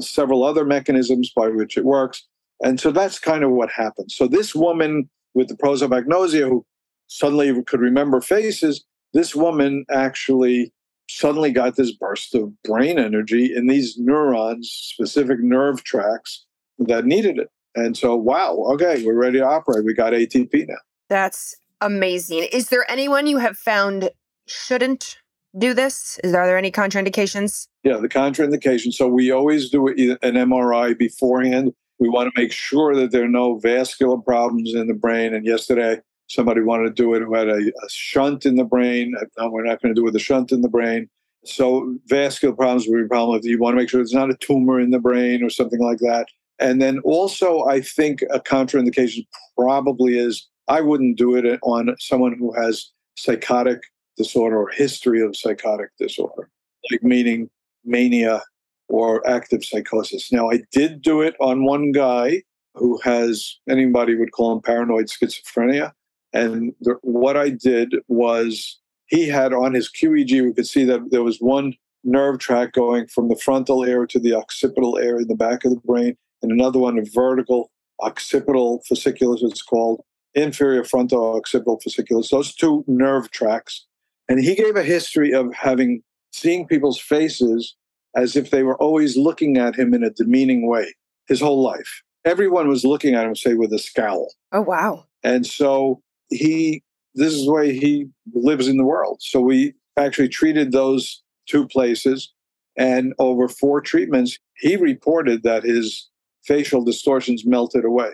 [0.00, 2.26] several other mechanisms by which it works.
[2.62, 4.14] And so that's kind of what happens.
[4.14, 6.64] So, this woman with the prosopagnosia who
[7.08, 10.72] suddenly could remember faces, this woman actually
[11.08, 16.44] suddenly got this burst of brain energy in these neurons, specific nerve tracks
[16.78, 17.50] that needed it.
[17.74, 19.84] And so, wow, okay, we're ready to operate.
[19.84, 20.76] We got ATP now.
[21.08, 22.48] That's amazing.
[22.52, 24.10] Is there anyone you have found
[24.46, 25.18] shouldn't
[25.56, 26.18] do this?
[26.24, 27.68] Is there, are there any contraindications?
[27.82, 28.92] Yeah, the contraindication.
[28.92, 31.72] So we always do an MRI beforehand.
[31.98, 35.34] We want to make sure that there are no vascular problems in the brain.
[35.34, 39.14] And yesterday, Somebody wanted to do it who had a, a shunt in the brain.
[39.38, 41.08] No, we're not going to do it with a shunt in the brain.
[41.44, 44.30] So vascular problems would be a problem if you want to make sure there's not
[44.30, 46.28] a tumor in the brain or something like that.
[46.58, 49.26] And then also, I think a contraindication
[49.58, 53.82] probably is I wouldn't do it on someone who has psychotic
[54.16, 56.48] disorder or history of psychotic disorder,
[56.90, 57.50] like meaning
[57.84, 58.42] mania
[58.88, 60.30] or active psychosis.
[60.30, 62.42] Now, I did do it on one guy
[62.74, 65.92] who has anybody would call him paranoid schizophrenia.
[66.32, 71.22] And what I did was he had on his QEEG, we could see that there
[71.22, 75.34] was one nerve track going from the frontal area to the occipital area in the
[75.34, 80.02] back of the brain, and another one, a vertical occipital fasciculus, it's called,
[80.34, 83.86] inferior frontal occipital fasciculus, those two nerve tracks.
[84.28, 86.02] And he gave a history of having
[86.32, 87.76] seeing people's faces
[88.16, 90.94] as if they were always looking at him in a demeaning way
[91.28, 92.02] his whole life.
[92.24, 94.32] Everyone was looking at him, say, with a scowl.
[94.52, 95.04] Oh, wow.
[95.22, 96.00] And so
[96.30, 96.82] he,
[97.14, 99.18] this is the way he lives in the world.
[99.20, 102.32] So we actually treated those two places.
[102.76, 106.08] And over four treatments, he reported that his
[106.44, 108.12] facial distortions melted away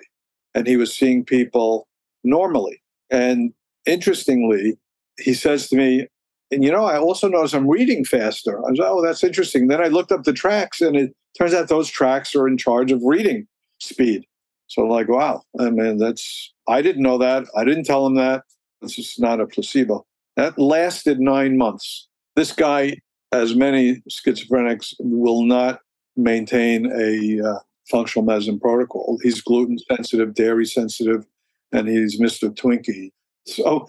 [0.55, 1.89] and he was seeing people
[2.25, 2.83] normally.
[3.11, 3.53] And
[3.87, 4.79] interestingly,
[5.21, 6.07] he says to me,
[6.51, 8.59] and you know, I also notice I'm reading faster.
[8.59, 9.69] I was, oh, that's interesting.
[9.69, 12.91] Then I looked up the tracks, and it turns out those tracks are in charge
[12.91, 13.47] of reading
[13.79, 14.25] speed.
[14.67, 17.47] So, I'm like, wow, I mean, that's, I didn't know that.
[17.57, 18.45] I didn't tell him that.
[18.83, 20.07] This is not a placebo.
[20.37, 22.09] That lasted nine months.
[22.37, 22.97] This guy,
[23.33, 25.81] as many schizophrenics, will not
[26.17, 27.59] maintain a uh,
[27.91, 29.19] functional medicine protocol.
[29.23, 31.27] He's gluten sensitive, dairy sensitive,
[31.73, 32.51] and he's Mr.
[32.55, 33.11] Twinkie.
[33.47, 33.89] So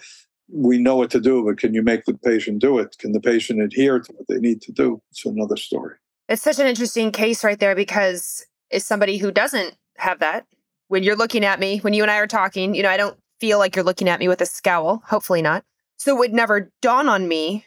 [0.53, 2.97] we know what to do, but can you make the patient do it?
[2.99, 5.01] Can the patient adhere to what they need to do?
[5.11, 5.95] It's another story.
[6.29, 10.45] It's such an interesting case right there because as somebody who doesn't have that,
[10.87, 13.17] when you're looking at me, when you and I are talking, you know, I don't
[13.39, 15.63] feel like you're looking at me with a scowl, hopefully not.
[15.97, 17.65] So it would never dawn on me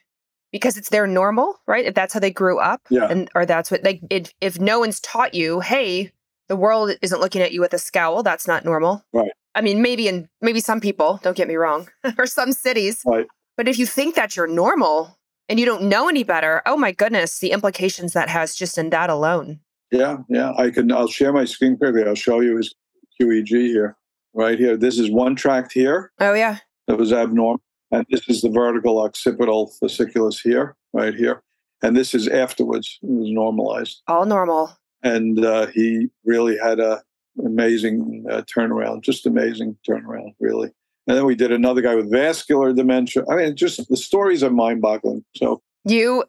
[0.53, 1.85] because it's their normal, right?
[1.85, 3.09] If that's how they grew up, yeah.
[3.11, 6.13] and or that's what like if if no one's taught you, hey,
[6.49, 9.05] the world isn't looking at you with a scowl, that's not normal.
[9.13, 9.33] Right.
[9.55, 11.89] I mean, maybe in maybe some people, don't get me wrong,
[12.19, 13.03] or some cities.
[13.07, 13.27] Right.
[13.57, 16.93] But if you think that you're normal and you don't know any better, oh my
[16.93, 19.61] goodness, the implications that has just in that alone.
[19.93, 20.53] Yeah, yeah.
[20.57, 22.03] I can I'll share my screen quickly.
[22.05, 22.75] I'll show you his
[23.21, 23.97] QEEG here.
[24.37, 24.77] Right here.
[24.77, 26.11] This is one tract here.
[26.19, 26.59] Oh yeah.
[26.89, 27.61] That was abnormal.
[27.93, 31.43] And this is the vertical occipital fasciculus here, right here.
[31.83, 32.99] And this is afterwards.
[33.03, 34.03] It was normalized.
[34.09, 34.77] All normal.
[35.05, 37.03] And uh, he really had a
[37.45, 40.71] amazing uh, turnaround, just amazing turnaround, really.
[41.07, 43.25] And then we did another guy with vascular dementia.
[43.31, 45.25] I mean, just the stories are mind boggling.
[45.37, 46.25] So you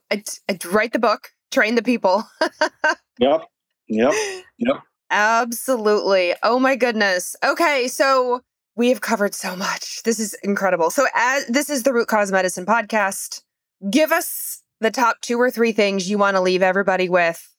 [0.65, 2.27] write the book, train the people.
[3.19, 3.45] yep.
[3.87, 4.13] Yep.
[4.57, 4.77] Yep.
[5.11, 6.33] Absolutely.
[6.43, 7.35] Oh my goodness.
[7.43, 7.87] Okay.
[7.87, 8.41] So
[8.75, 10.03] we have covered so much.
[10.03, 10.89] This is incredible.
[10.89, 13.41] So as this is the Root Cause Medicine podcast,
[13.89, 17.49] give us the top two or three things you want to leave everybody with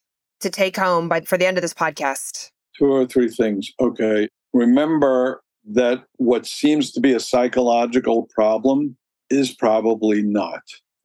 [0.41, 2.51] to take home by for the end of this podcast.
[2.77, 3.71] Two or three things.
[3.79, 4.27] Okay.
[4.53, 8.95] Remember that what seems to be a psychological problem
[9.29, 10.61] is probably not.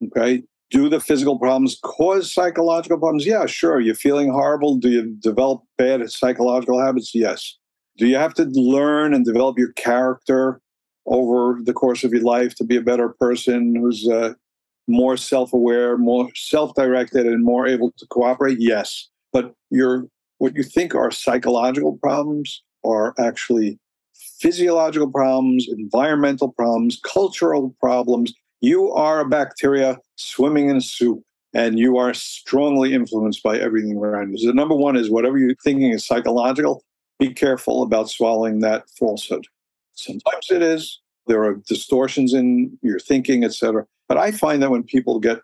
[0.06, 0.42] Okay.
[0.70, 3.26] Do the physical problems cause psychological problems?
[3.26, 3.80] Yeah, sure.
[3.80, 4.76] You're feeling horrible.
[4.76, 7.14] Do you develop bad psychological habits?
[7.14, 7.58] Yes.
[7.98, 10.60] Do you have to learn and develop your character
[11.06, 14.32] over the course of your life to be a better person who's uh,
[14.88, 18.58] more self aware, more self directed, and more able to cooperate?
[18.58, 19.10] Yes.
[19.30, 20.06] But your
[20.42, 23.78] what you think are psychological problems are actually
[24.40, 28.34] physiological problems, environmental problems, cultural problems.
[28.60, 31.22] You are a bacteria swimming in a soup,
[31.54, 34.38] and you are strongly influenced by everything around you.
[34.38, 36.82] So, number one is whatever you're thinking is psychological,
[37.20, 39.46] be careful about swallowing that falsehood.
[39.94, 41.00] Sometimes it is.
[41.28, 43.86] There are distortions in your thinking, etc.
[44.08, 45.38] But I find that when people get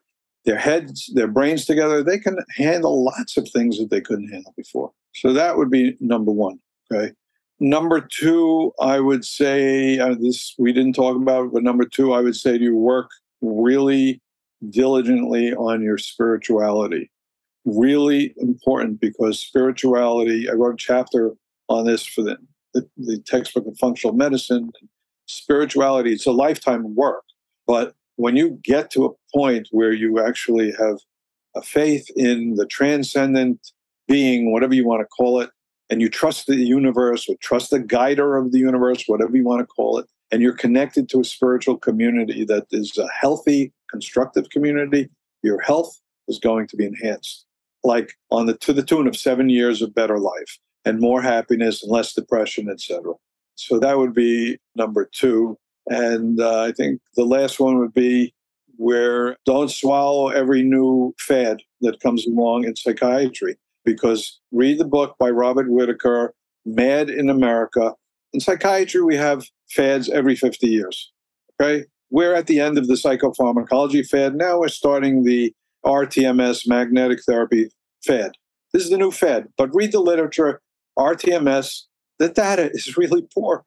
[0.49, 4.55] their heads, their brains together, they can handle lots of things that they couldn't handle
[4.57, 4.91] before.
[5.15, 6.59] So that would be number one.
[6.91, 7.13] Okay.
[7.61, 12.21] Number two, I would say uh, this we didn't talk about, but number two, I
[12.21, 13.11] would say you work
[13.43, 14.23] really
[14.71, 17.11] diligently on your spirituality.
[17.67, 20.49] Really important because spirituality.
[20.49, 21.33] I wrote a chapter
[21.69, 22.39] on this for the,
[22.73, 24.73] the, the textbook of functional medicine.
[25.27, 27.25] Spirituality, it's a lifetime work.
[27.67, 30.99] But when you get to a point where you actually have
[31.55, 33.71] a faith in the transcendent
[34.09, 35.51] being, whatever you want to call it,
[35.89, 39.61] and you trust the universe or trust the guider of the universe, whatever you want
[39.61, 44.51] to call it, and you're connected to a spiritual community that is a healthy, constructive
[44.51, 45.09] community,
[45.43, 47.47] your health is going to be enhanced.
[47.85, 51.85] Like on the to the tune of seven years of better life and more happiness
[51.85, 53.15] and less depression, etc.
[53.55, 55.57] So that would be number two.
[55.89, 58.35] And uh, I think the last one would be
[58.77, 63.57] where don't swallow every new fad that comes along in psychiatry.
[63.85, 66.35] Because read the book by Robert Whitaker,
[66.67, 67.95] Mad in America.
[68.35, 71.11] In psychiatry, we have fads every 50 years.
[71.61, 71.85] Okay.
[72.11, 74.35] We're at the end of the psychopharmacology fad.
[74.35, 75.53] Now we're starting the
[75.85, 77.71] RTMS magnetic therapy
[78.05, 78.33] fad.
[78.73, 79.49] This is the new fad.
[79.57, 80.61] But read the literature
[80.99, 81.85] RTMS,
[82.19, 83.65] the data is really poor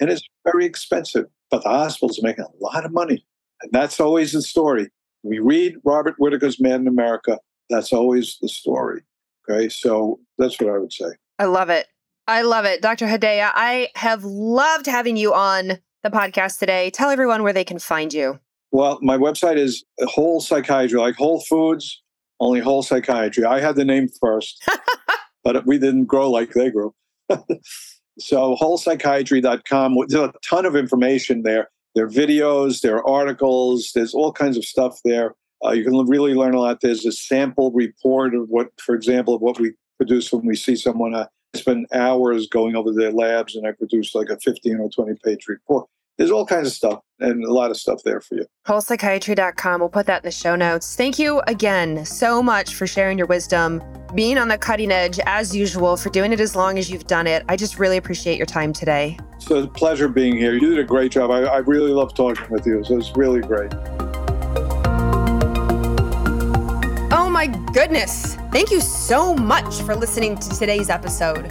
[0.00, 3.24] and it's very expensive, but the hospitals are making a lot of money.
[3.62, 4.90] And that's always the story.
[5.22, 7.38] We read Robert Whitaker's Mad in America,
[7.70, 9.02] that's always the story.
[9.48, 11.06] Okay, so that's what I would say.
[11.38, 11.86] I love it.
[12.26, 12.80] I love it.
[12.80, 13.06] Dr.
[13.06, 16.90] Hedaya, I have loved having you on the podcast today.
[16.90, 18.38] Tell everyone where they can find you.
[18.72, 22.02] Well, my website is whole psychiatry, like Whole Foods,
[22.40, 23.44] only whole psychiatry.
[23.44, 24.68] I had the name first,
[25.44, 26.94] but we didn't grow like they grew.
[28.18, 31.70] so wholepsychiatry.com, there's a ton of information there.
[31.94, 35.34] There are videos, there are articles, there's all kinds of stuff there.
[35.64, 36.80] Uh, you can really learn a lot.
[36.80, 40.76] There's a sample report of what, for example, of what we produce when we see
[40.76, 41.14] someone.
[41.14, 45.14] Uh, spend hours going over their labs, and I produce like a 15 or 20
[45.24, 48.46] page report there's all kinds of stuff and a lot of stuff there for you.
[48.66, 49.80] Wholepsychiatry.com.
[49.80, 50.96] We'll put that in the show notes.
[50.96, 53.82] Thank you again so much for sharing your wisdom,
[54.14, 57.26] being on the cutting edge as usual, for doing it as long as you've done
[57.26, 57.44] it.
[57.48, 59.18] I just really appreciate your time today.
[59.36, 60.54] It's a pleasure being here.
[60.54, 61.30] You did a great job.
[61.30, 62.84] I, I really love talking with you.
[62.84, 63.72] So it's really great.
[67.12, 68.36] Oh my goodness.
[68.52, 71.50] Thank you so much for listening to today's episode.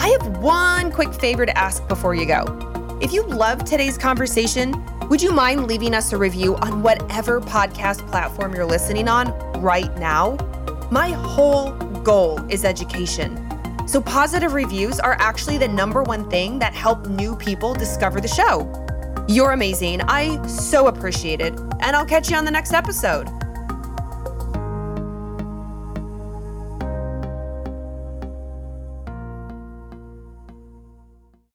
[0.00, 2.73] I have one quick favor to ask before you go.
[3.00, 4.72] If you loved today's conversation,
[5.08, 9.94] would you mind leaving us a review on whatever podcast platform you're listening on right
[9.98, 10.36] now?
[10.90, 11.72] My whole
[12.04, 13.40] goal is education.
[13.88, 18.28] So, positive reviews are actually the number one thing that help new people discover the
[18.28, 18.70] show.
[19.28, 20.00] You're amazing.
[20.02, 21.52] I so appreciate it.
[21.80, 23.28] And I'll catch you on the next episode.